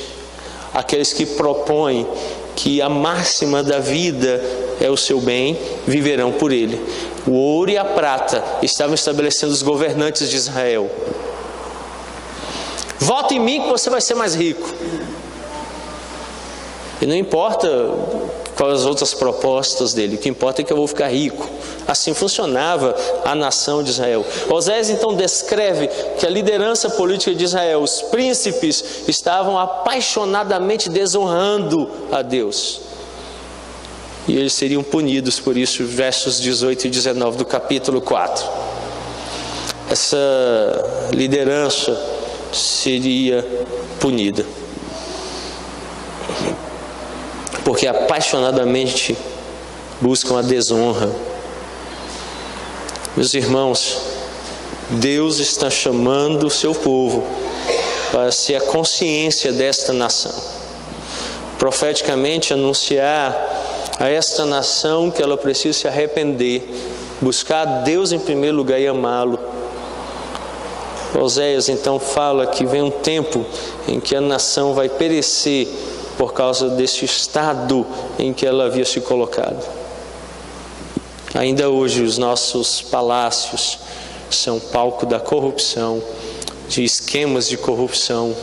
aqueles 0.74 1.14
que 1.14 1.26
propõem 1.26 2.08
que 2.56 2.82
a 2.82 2.90
máxima 2.90 3.64
da 3.64 3.80
vida 3.80 4.42
é 4.82 4.90
o 4.90 4.98
seu 4.98 5.22
bem, 5.22 5.58
viverão 5.86 6.32
por 6.32 6.52
ele. 6.52 6.82
O 7.26 7.32
ouro 7.32 7.72
e 7.72 7.78
a 7.78 7.86
prata 7.86 8.44
estavam 8.62 8.96
estabelecendo 8.96 9.52
os 9.52 9.62
governantes 9.62 10.30
de 10.30 10.36
Israel. 10.36 10.90
Vota 13.00 13.34
em 13.34 13.40
mim 13.40 13.62
que 13.62 13.70
você 13.70 13.90
vai 13.90 14.02
ser 14.02 14.16
mais 14.16 14.34
rico. 14.34 14.74
E 17.02 17.06
não 17.06 17.16
importa 17.16 17.68
quais 18.58 18.80
as 18.80 18.86
outras 18.86 19.14
propostas 19.14 19.94
dele, 19.94 20.16
o 20.16 20.18
que 20.18 20.28
importa 20.28 20.62
é 20.62 20.66
que 20.66 20.74
eu 20.74 20.78
vou 20.78 20.88
ficar 20.88 21.08
rico. 21.08 21.48
Assim 21.88 22.14
funcionava 22.14 22.96
a 23.24 23.36
nação 23.36 23.84
de 23.84 23.92
Israel. 23.92 24.26
Osés 24.50 24.90
então 24.90 25.16
descreve 25.16 25.88
que 26.20 26.26
a 26.26 26.30
liderança 26.30 26.90
política 26.90 27.34
de 27.34 27.46
Israel, 27.46 27.82
os 27.82 28.02
príncipes, 28.02 29.04
estavam 29.08 29.58
apaixonadamente 29.58 30.90
desonrando 30.90 31.90
a 32.12 32.22
Deus. 32.22 32.82
E 34.28 34.36
eles 34.36 34.52
seriam 34.54 34.84
punidos 34.84 35.40
por 35.40 35.56
isso, 35.56 35.86
versos 35.86 36.42
18 36.42 36.88
e 36.88 36.90
19 36.90 37.38
do 37.38 37.46
capítulo 37.46 38.02
4. 38.02 38.46
Essa 39.90 40.18
liderança 41.14 41.98
seria 42.52 43.46
punida. 44.00 44.46
Porque 47.68 47.86
apaixonadamente 47.86 49.18
buscam 50.00 50.40
a 50.40 50.42
desonra 50.42 51.12
meus 53.18 53.34
irmãos, 53.34 53.98
Deus 54.92 55.40
está 55.40 55.72
chamando 55.72 56.46
o 56.46 56.52
seu 56.52 56.76
povo 56.76 57.24
para 58.12 58.32
ser 58.32 58.58
a 58.58 58.62
consciência 58.62 59.52
desta 59.52 59.92
nação. 59.92 60.32
Profeticamente 61.58 62.54
anunciar 62.54 63.36
a 64.00 64.08
esta 64.08 64.46
nação 64.46 65.10
que 65.10 65.20
ela 65.20 65.36
precisa 65.36 65.80
se 65.80 65.88
arrepender, 65.88 66.70
buscar 67.20 67.66
Deus 67.82 68.12
em 68.12 68.20
primeiro 68.20 68.56
lugar 68.56 68.80
e 68.80 68.86
amá-lo. 68.86 69.40
Oséias 71.20 71.70
então 71.70 72.00
fala 72.00 72.46
que 72.46 72.68
vem 72.68 72.84
um 72.84 72.92
tempo 72.92 73.44
em 73.88 74.00
que 74.00 74.16
a 74.16 74.22
nação 74.22 74.76
vai 74.76 74.90
perecer 74.90 75.68
por 76.18 76.34
causa 76.34 76.70
desse 76.70 77.06
estado 77.06 77.86
em 78.18 78.34
que 78.34 78.46
ela 78.46 78.66
havia 78.66 78.86
se 78.86 79.00
colocado. 79.00 79.64
Ainda 81.34 81.70
hoje, 81.70 82.02
os 82.02 82.18
nossos 82.18 82.82
palácios 82.82 83.78
são 84.30 84.60
palco 84.60 85.06
da 85.06 85.20
corrupção, 85.20 86.02
de 86.68 86.84
esquemas 86.84 87.48
de 87.48 87.58
corrupção, 87.58 88.36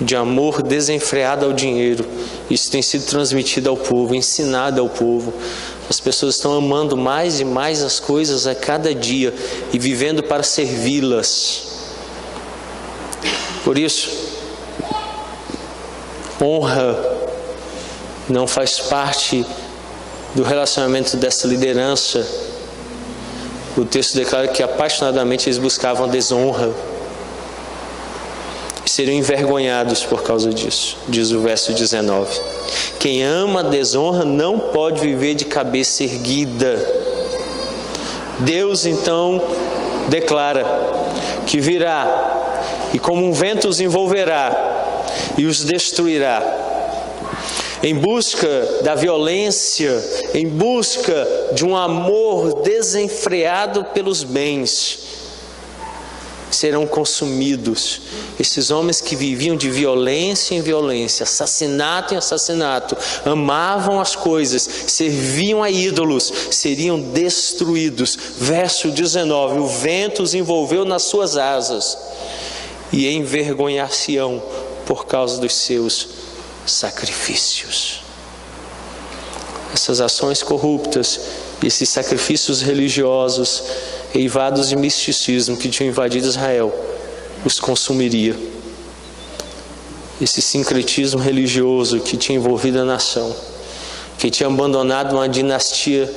de 0.00 0.14
amor 0.14 0.62
desenfreado 0.62 1.46
ao 1.46 1.52
dinheiro. 1.52 2.04
Isso 2.50 2.70
tem 2.70 2.82
sido 2.82 3.06
transmitido 3.06 3.70
ao 3.70 3.76
povo, 3.76 4.14
ensinado 4.14 4.80
ao 4.80 4.88
povo. 4.88 5.32
As 5.88 5.98
pessoas 5.98 6.36
estão 6.36 6.52
amando 6.54 6.96
mais 6.96 7.40
e 7.40 7.44
mais 7.44 7.82
as 7.82 7.98
coisas 7.98 8.46
a 8.46 8.54
cada 8.54 8.94
dia 8.94 9.34
e 9.72 9.78
vivendo 9.78 10.22
para 10.22 10.42
servi-las. 10.42 11.62
Por 13.64 13.76
isso, 13.76 14.29
honra 16.40 16.96
não 18.28 18.46
faz 18.46 18.78
parte 18.78 19.44
do 20.34 20.42
relacionamento 20.42 21.16
dessa 21.16 21.46
liderança, 21.46 22.26
o 23.76 23.84
texto 23.84 24.14
declara 24.14 24.48
que 24.48 24.62
apaixonadamente 24.62 25.48
eles 25.48 25.58
buscavam 25.58 26.06
a 26.06 26.08
desonra 26.08 26.70
e 28.84 28.90
seriam 28.90 29.16
envergonhados 29.16 30.04
por 30.04 30.22
causa 30.22 30.52
disso, 30.52 30.96
diz 31.08 31.30
o 31.30 31.40
verso 31.40 31.72
19. 31.72 32.40
Quem 32.98 33.24
ama 33.24 33.60
a 33.60 33.64
desonra 33.64 34.24
não 34.24 34.58
pode 34.58 35.00
viver 35.00 35.34
de 35.34 35.44
cabeça 35.44 36.04
erguida. 36.04 36.78
Deus 38.40 38.86
então 38.86 39.42
declara 40.08 40.64
que 41.46 41.60
virá 41.60 42.88
e 42.92 42.98
como 42.98 43.24
um 43.24 43.32
vento 43.32 43.68
os 43.68 43.80
envolverá 43.80 44.79
e 45.36 45.46
os 45.46 45.64
destruirá 45.64 46.70
em 47.82 47.94
busca 47.94 48.80
da 48.82 48.94
violência, 48.94 50.02
em 50.34 50.46
busca 50.46 51.26
de 51.54 51.64
um 51.64 51.74
amor 51.74 52.60
desenfreado 52.62 53.84
pelos 53.94 54.22
bens, 54.22 54.98
serão 56.50 56.86
consumidos. 56.86 58.02
Esses 58.38 58.70
homens 58.70 59.00
que 59.00 59.16
viviam 59.16 59.56
de 59.56 59.70
violência 59.70 60.54
em 60.54 60.60
violência, 60.60 61.24
assassinato 61.24 62.12
em 62.12 62.18
assassinato, 62.18 62.96
amavam 63.24 63.98
as 63.98 64.14
coisas, 64.14 64.68
serviam 64.86 65.62
a 65.62 65.70
ídolos, 65.70 66.30
seriam 66.50 67.00
destruídos. 67.00 68.18
Verso 68.38 68.90
19: 68.90 69.58
O 69.58 69.66
vento 69.66 70.22
os 70.22 70.34
envolveu 70.34 70.84
nas 70.84 71.04
suas 71.04 71.38
asas 71.38 71.96
e 72.92 73.08
envergonhar-se-ão 73.08 74.42
por 74.90 75.06
causa 75.06 75.40
dos 75.40 75.54
seus 75.54 76.08
sacrifícios. 76.66 78.00
Essas 79.72 80.00
ações 80.00 80.42
corruptas, 80.42 81.20
esses 81.62 81.88
sacrifícios 81.88 82.60
religiosos, 82.60 83.62
eivados 84.12 84.68
de 84.68 84.74
misticismo 84.74 85.56
que 85.56 85.68
tinham 85.68 85.90
invadido 85.90 86.26
Israel, 86.26 86.74
os 87.44 87.60
consumiria. 87.60 88.36
Esse 90.20 90.42
sincretismo 90.42 91.20
religioso 91.20 92.00
que 92.00 92.16
tinha 92.16 92.36
envolvido 92.36 92.80
a 92.80 92.84
nação, 92.84 93.32
que 94.18 94.28
tinha 94.28 94.48
abandonado 94.48 95.12
uma 95.12 95.28
dinastia 95.28 96.12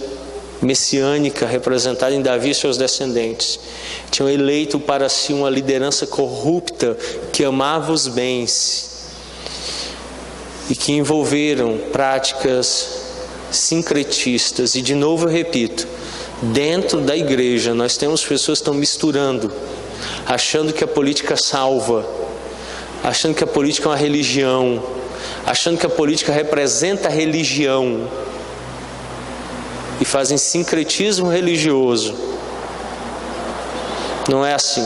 messiânica 0.64 1.46
representada 1.46 2.16
em 2.16 2.22
Davi 2.22 2.52
e 2.52 2.56
seus 2.56 2.78
descendentes, 2.78 3.60
tinham 4.10 4.30
eleito 4.30 4.80
para 4.80 5.10
si 5.10 5.34
uma 5.34 5.50
liderança 5.50 6.08
corrupta 6.08 6.98
que 7.32 7.44
amava 7.44 7.92
os 7.92 8.08
bens 8.08 8.92
e 10.70 10.76
que 10.76 10.94
envolveram 10.94 11.78
práticas 11.92 13.02
sincretistas. 13.52 14.76
E 14.76 14.82
de 14.82 14.96
novo 14.96 15.28
eu 15.28 15.32
repito, 15.32 15.88
dentro 16.42 17.02
da 17.02 17.16
igreja 17.16 17.74
nós 17.74 17.98
temos 17.98 18.24
pessoas 18.24 18.60
que 18.60 18.64
estão 18.64 18.74
misturando, 18.74 19.52
achando 20.26 20.74
que 20.74 20.84
a 20.84 20.88
política 20.88 21.36
salva, 21.36 22.06
achando 23.04 23.36
que 23.36 23.44
a 23.44 23.48
política 23.48 23.90
é 23.90 23.92
uma 23.92 23.98
religião, 23.98 24.82
achando 25.46 25.78
que 25.78 25.86
a 25.86 25.90
política 25.90 26.32
representa 26.32 27.10
a 27.10 27.12
religião 27.12 28.08
e 30.04 30.06
fazem 30.06 30.38
sincretismo 30.38 31.30
religioso. 31.30 32.14
Não 34.28 34.46
é 34.46 34.54
assim. 34.54 34.86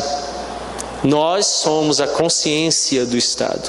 Nós 1.03 1.47
somos 1.47 1.99
a 1.99 2.05
consciência 2.05 3.03
do 3.03 3.17
Estado. 3.17 3.67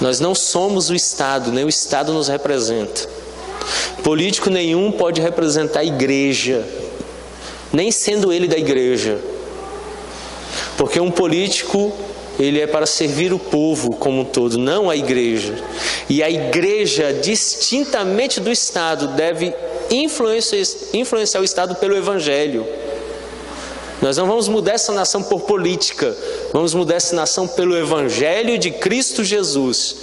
Nós 0.00 0.18
não 0.18 0.34
somos 0.34 0.88
o 0.88 0.94
Estado, 0.94 1.52
nem 1.52 1.62
o 1.62 1.68
Estado 1.68 2.14
nos 2.14 2.28
representa. 2.28 3.06
Político 4.02 4.48
nenhum 4.48 4.90
pode 4.90 5.20
representar 5.20 5.80
a 5.80 5.84
igreja, 5.84 6.66
nem 7.70 7.92
sendo 7.92 8.32
ele 8.32 8.48
da 8.48 8.56
igreja. 8.56 9.18
Porque 10.78 10.98
um 10.98 11.10
político, 11.10 11.92
ele 12.38 12.60
é 12.60 12.66
para 12.66 12.86
servir 12.86 13.32
o 13.32 13.38
povo 13.38 13.96
como 13.96 14.20
um 14.20 14.24
todo, 14.24 14.56
não 14.56 14.88
a 14.88 14.96
igreja. 14.96 15.54
E 16.08 16.22
a 16.22 16.30
igreja, 16.30 17.12
distintamente 17.12 18.40
do 18.40 18.50
Estado, 18.50 19.08
deve 19.08 19.52
influenciar, 19.90 20.62
influenciar 20.94 21.40
o 21.40 21.44
Estado 21.44 21.74
pelo 21.74 21.96
Evangelho. 21.96 22.66
Nós 24.00 24.16
não 24.16 24.28
vamos 24.28 24.46
mudar 24.46 24.74
essa 24.74 24.92
nação 24.92 25.22
por 25.22 25.40
política, 25.40 26.16
vamos 26.52 26.72
mudar 26.72 26.94
essa 26.94 27.16
nação 27.16 27.48
pelo 27.48 27.76
Evangelho 27.76 28.56
de 28.56 28.70
Cristo 28.70 29.24
Jesus. 29.24 29.96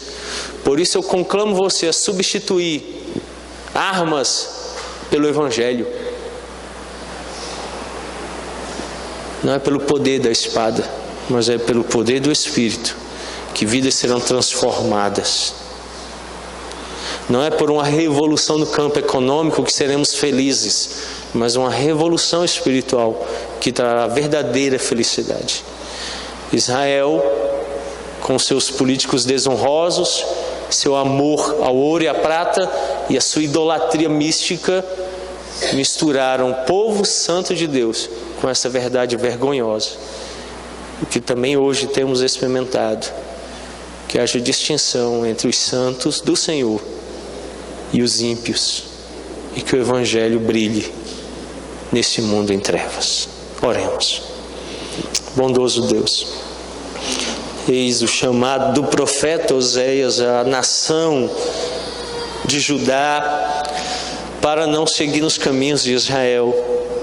Por 0.66 0.80
isso 0.80 0.98
eu 0.98 1.04
conclamo 1.04 1.56
você 1.56 1.88
a 1.88 1.94
substituir 1.94 2.84
armas 3.74 4.50
pelo 5.10 5.28
Evangelho. 5.28 5.88
Não 9.42 9.54
é 9.54 9.60
pelo 9.60 9.80
poder 9.80 10.20
da 10.20 10.32
espada, 10.32 10.84
mas 11.30 11.50
é 11.50 11.58
pelo 11.58 11.84
poder 11.84 12.20
do 12.20 12.32
Espírito 12.32 12.96
que 13.54 13.66
vidas 13.66 13.96
serão 13.96 14.20
transformadas. 14.20 15.54
Não 17.30 17.42
é 17.42 17.50
por 17.50 17.72
uma 17.72 17.84
revolução 17.84 18.58
no 18.58 18.68
campo 18.68 19.00
econômico 19.00 19.64
que 19.64 19.72
seremos 19.72 20.14
felizes, 20.14 20.90
mas 21.34 21.56
uma 21.56 21.72
revolução 21.72 22.46
espiritual 22.46 23.26
que 23.60 23.72
trará 23.72 24.08
verdadeira 24.08 24.78
felicidade. 24.78 25.64
Israel, 26.54 27.24
com 28.22 28.38
seus 28.38 28.70
políticos 28.70 29.26
desonrosos, 29.26 30.24
seu 30.70 30.96
amor 30.96 31.58
ao 31.62 31.76
ouro 31.76 32.04
e 32.04 32.08
à 32.08 32.14
prata 32.14 32.70
e 33.10 33.18
a 33.18 33.22
sua 33.22 33.44
idolatria 33.44 34.10
mística, 34.10 34.86
misturaram 35.74 36.52
o 36.52 36.56
povo 36.66 37.06
santo 37.06 37.56
de 37.56 37.66
Deus 37.66 38.10
com 38.42 38.50
essa 38.50 38.70
verdade 38.70 39.16
vergonhosa. 39.16 39.92
O 41.02 41.06
que 41.06 41.20
também 41.20 41.58
hoje 41.58 41.88
temos 41.88 42.22
experimentado, 42.22 43.06
que 44.08 44.18
haja 44.18 44.40
distinção 44.40 45.26
entre 45.26 45.48
os 45.48 45.58
santos 45.58 46.22
do 46.22 46.36
Senhor 46.36 46.82
e 47.92 48.02
os 48.02 48.22
ímpios, 48.22 48.84
e 49.56 49.62
que 49.62 49.76
o 49.76 49.80
Evangelho 49.80 50.40
brilhe 50.40 50.92
nesse 51.92 52.22
mundo 52.22 52.54
em 52.54 52.60
trevas. 52.60 53.28
Oremos. 53.62 54.22
Bondoso 55.36 55.82
Deus, 55.88 56.28
eis 57.68 58.02
o 58.02 58.08
chamado 58.08 58.74
do 58.74 58.88
profeta 58.88 59.54
Oséias 59.54 60.22
à 60.22 60.46
nação 60.46 61.30
de 62.46 62.60
Judá 62.60 63.64
para 64.42 64.68
não 64.68 64.86
seguir 64.86 65.22
nos 65.22 65.38
caminhos 65.38 65.84
de 65.84 65.94
Israel, 65.94 66.54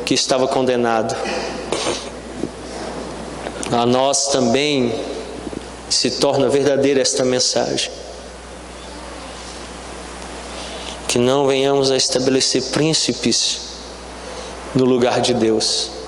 que 0.07 0.14
estava 0.14 0.47
condenado. 0.47 1.14
A 3.73 3.85
nós 3.87 4.29
também 4.29 4.95
se 5.91 6.12
torna 6.12 6.49
verdadeira 6.49 7.01
esta 7.01 7.25
mensagem. 7.25 7.91
Que 11.09 11.18
não 11.18 11.47
venhamos 11.47 11.91
a 11.91 11.97
estabelecer 11.97 12.62
príncipes 12.70 13.61
no 14.75 14.85
lugar 14.85 15.20
de 15.20 15.35
Deus 15.35 16.03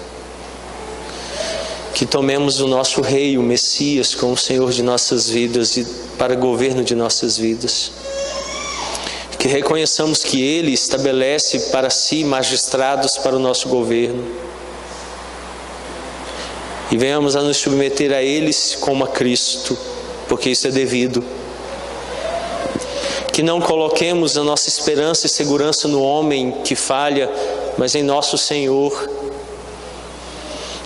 que 1.95 2.05
tomemos 2.05 2.61
o 2.61 2.67
nosso 2.67 3.01
Rei, 3.01 3.39
o 3.39 3.43
Messias, 3.43 4.17
como 4.17 4.37
Senhor 4.37 4.73
de 4.73 4.83
nossas 4.83 5.31
vidas 5.31 5.77
e 5.77 5.87
para 6.19 6.35
governo 6.35 6.83
de 6.83 6.95
nossas 6.95 7.39
vidas. 7.39 7.93
Que 9.39 9.47
reconheçamos 9.47 10.25
que 10.25 10.43
Ele 10.43 10.73
estabelece 10.73 11.71
para 11.71 11.89
si 11.91 12.25
magistrados 12.25 13.17
para 13.17 13.37
o 13.37 13.39
nosso 13.39 13.69
governo. 13.69 14.25
E 16.91 16.97
venhamos 16.97 17.35
a 17.37 17.43
nos 17.43 17.57
submeter 17.57 18.13
a 18.13 18.23
eles 18.23 18.77
como 18.81 19.05
a 19.05 19.09
Cristo, 19.09 19.77
porque 20.29 20.51
isso 20.51 20.67
é 20.69 20.71
devido. 20.71 21.25
Que 23.33 23.43
não 23.43 23.61
coloquemos 23.61 24.37
a 24.37 24.45
nossa 24.45 24.69
esperança 24.69 25.27
e 25.27 25.29
segurança 25.29 25.89
no 25.89 26.03
homem 26.03 26.53
que 26.65 26.75
falha, 26.77 27.31
mas 27.77 27.95
em 27.95 28.03
nosso 28.03 28.39
Senhor 28.39 28.93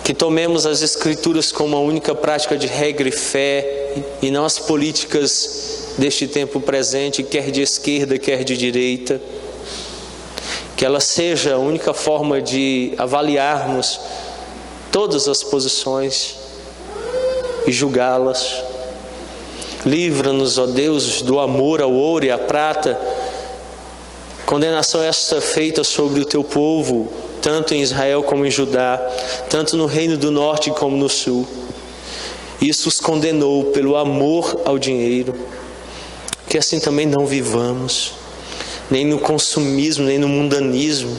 que 0.08 0.14
tomemos 0.14 0.64
as 0.64 0.80
Escrituras 0.80 1.52
como 1.52 1.76
a 1.76 1.80
única 1.80 2.14
prática 2.14 2.56
de 2.56 2.66
regra 2.66 3.10
e 3.10 3.12
fé 3.12 3.92
e 4.22 4.30
não 4.30 4.46
as 4.46 4.58
políticas 4.58 5.92
deste 5.98 6.26
tempo 6.26 6.62
presente, 6.62 7.22
quer 7.22 7.50
de 7.50 7.60
esquerda, 7.60 8.18
quer 8.18 8.42
de 8.42 8.56
direita. 8.56 9.20
Que 10.74 10.86
ela 10.86 10.98
seja 10.98 11.56
a 11.56 11.58
única 11.58 11.92
forma 11.92 12.40
de 12.40 12.94
avaliarmos 12.96 14.00
todas 14.90 15.28
as 15.28 15.42
posições 15.42 16.36
e 17.66 17.72
julgá-las. 17.72 18.62
Livra-nos, 19.84 20.58
ó 20.58 20.66
Deus, 20.66 21.22
do 21.22 21.38
amor 21.38 21.80
ao 21.80 21.92
ouro 21.92 22.24
e 22.24 22.30
à 22.30 22.38
prata. 22.38 22.98
Condenação 24.44 25.02
esta 25.02 25.40
feita 25.40 25.84
sobre 25.84 26.20
o 26.20 26.24
teu 26.24 26.42
povo, 26.42 27.12
tanto 27.42 27.74
em 27.74 27.82
Israel 27.82 28.22
como 28.22 28.46
em 28.46 28.50
Judá, 28.50 28.98
tanto 29.48 29.76
no 29.76 29.86
reino 29.86 30.16
do 30.16 30.30
norte 30.30 30.70
como 30.70 30.96
no 30.96 31.08
sul. 31.08 31.46
Isso 32.60 32.88
os 32.88 32.98
condenou 32.98 33.64
pelo 33.66 33.96
amor 33.96 34.62
ao 34.64 34.78
dinheiro. 34.78 35.34
Que 36.48 36.56
assim 36.56 36.80
também 36.80 37.04
não 37.04 37.26
vivamos, 37.26 38.12
nem 38.90 39.04
no 39.04 39.18
consumismo, 39.18 40.06
nem 40.06 40.18
no 40.18 40.28
mundanismo, 40.28 41.14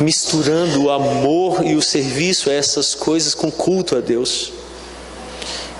misturando 0.00 0.84
o 0.84 0.90
amor 0.90 1.64
e 1.64 1.74
o 1.74 1.82
serviço 1.82 2.50
a 2.50 2.52
essas 2.52 2.94
coisas 2.94 3.34
com 3.34 3.50
culto 3.50 3.96
a 3.96 4.00
Deus. 4.00 4.52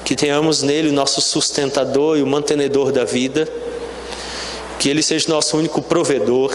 Que 0.04 0.14
tenhamos 0.14 0.62
nele 0.62 0.90
o 0.90 0.92
nosso 0.92 1.20
sustentador 1.20 2.18
e 2.18 2.22
o 2.22 2.26
mantenedor 2.26 2.92
da 2.92 3.04
vida, 3.04 3.48
que 4.78 4.88
ele 4.88 5.02
seja 5.02 5.28
nosso 5.28 5.56
único 5.56 5.80
provedor 5.80 6.54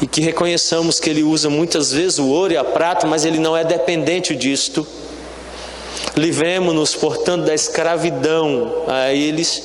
e 0.00 0.06
que 0.06 0.20
reconheçamos 0.20 0.98
que 0.98 1.10
Ele 1.10 1.22
usa 1.22 1.50
muitas 1.50 1.92
vezes 1.92 2.18
o 2.18 2.28
ouro 2.28 2.52
e 2.52 2.56
a 2.56 2.64
prata, 2.64 3.06
mas 3.06 3.24
Ele 3.24 3.38
não 3.38 3.56
é 3.56 3.62
dependente 3.62 4.34
disto. 4.34 4.86
Livremos-nos, 6.16 6.94
portanto, 6.94 7.44
da 7.44 7.54
escravidão 7.54 8.84
a 8.88 9.12
eles, 9.12 9.62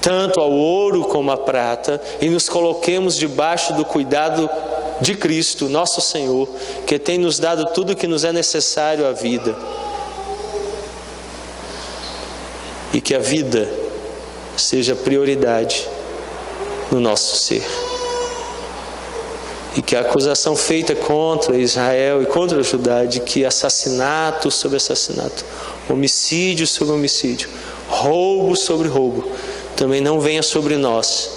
tanto 0.00 0.40
ao 0.40 0.50
ouro 0.50 1.04
como 1.04 1.30
à 1.30 1.36
prata, 1.36 2.00
e 2.20 2.28
nos 2.28 2.48
coloquemos 2.48 3.16
debaixo 3.16 3.72
do 3.74 3.84
cuidado 3.84 4.50
de 5.00 5.14
Cristo, 5.14 5.68
nosso 5.68 6.00
Senhor, 6.00 6.48
que 6.86 6.98
tem 6.98 7.18
nos 7.18 7.38
dado 7.38 7.66
tudo 7.72 7.92
o 7.92 7.96
que 7.96 8.06
nos 8.06 8.24
é 8.24 8.32
necessário 8.32 9.06
à 9.06 9.12
vida. 9.12 9.56
E 12.92 13.00
que 13.00 13.14
a 13.14 13.18
vida 13.18 13.72
seja 14.56 14.94
prioridade 14.94 15.88
no 16.90 17.00
nosso 17.00 17.36
ser 17.36 17.64
e 19.76 19.82
que 19.82 19.94
a 19.94 20.00
acusação 20.00 20.56
feita 20.56 20.94
contra 20.94 21.56
Israel 21.56 22.22
e 22.22 22.26
contra 22.26 22.62
Judá 22.62 23.04
de 23.04 23.20
que 23.20 23.44
assassinato 23.44 24.50
sobre 24.50 24.76
assassinato, 24.76 25.44
homicídio 25.88 26.66
sobre 26.66 26.94
homicídio, 26.94 27.48
roubo 27.88 28.56
sobre 28.56 28.88
roubo, 28.88 29.30
também 29.76 30.00
não 30.00 30.20
venha 30.20 30.42
sobre 30.42 30.76
nós, 30.76 31.30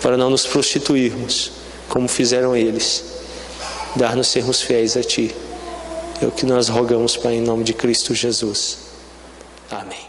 para 0.00 0.16
não 0.16 0.30
nos 0.30 0.46
prostituirmos, 0.46 1.52
como 1.88 2.08
fizeram 2.08 2.56
eles, 2.56 3.04
dar-nos 3.96 4.28
sermos 4.28 4.60
fiéis 4.60 4.96
a 4.96 5.02
Ti. 5.02 5.34
É 6.20 6.26
o 6.26 6.30
que 6.30 6.44
nós 6.44 6.68
rogamos, 6.68 7.16
Pai, 7.16 7.34
em 7.34 7.40
nome 7.40 7.64
de 7.64 7.72
Cristo 7.72 8.14
Jesus. 8.14 8.78
Amém. 9.70 10.07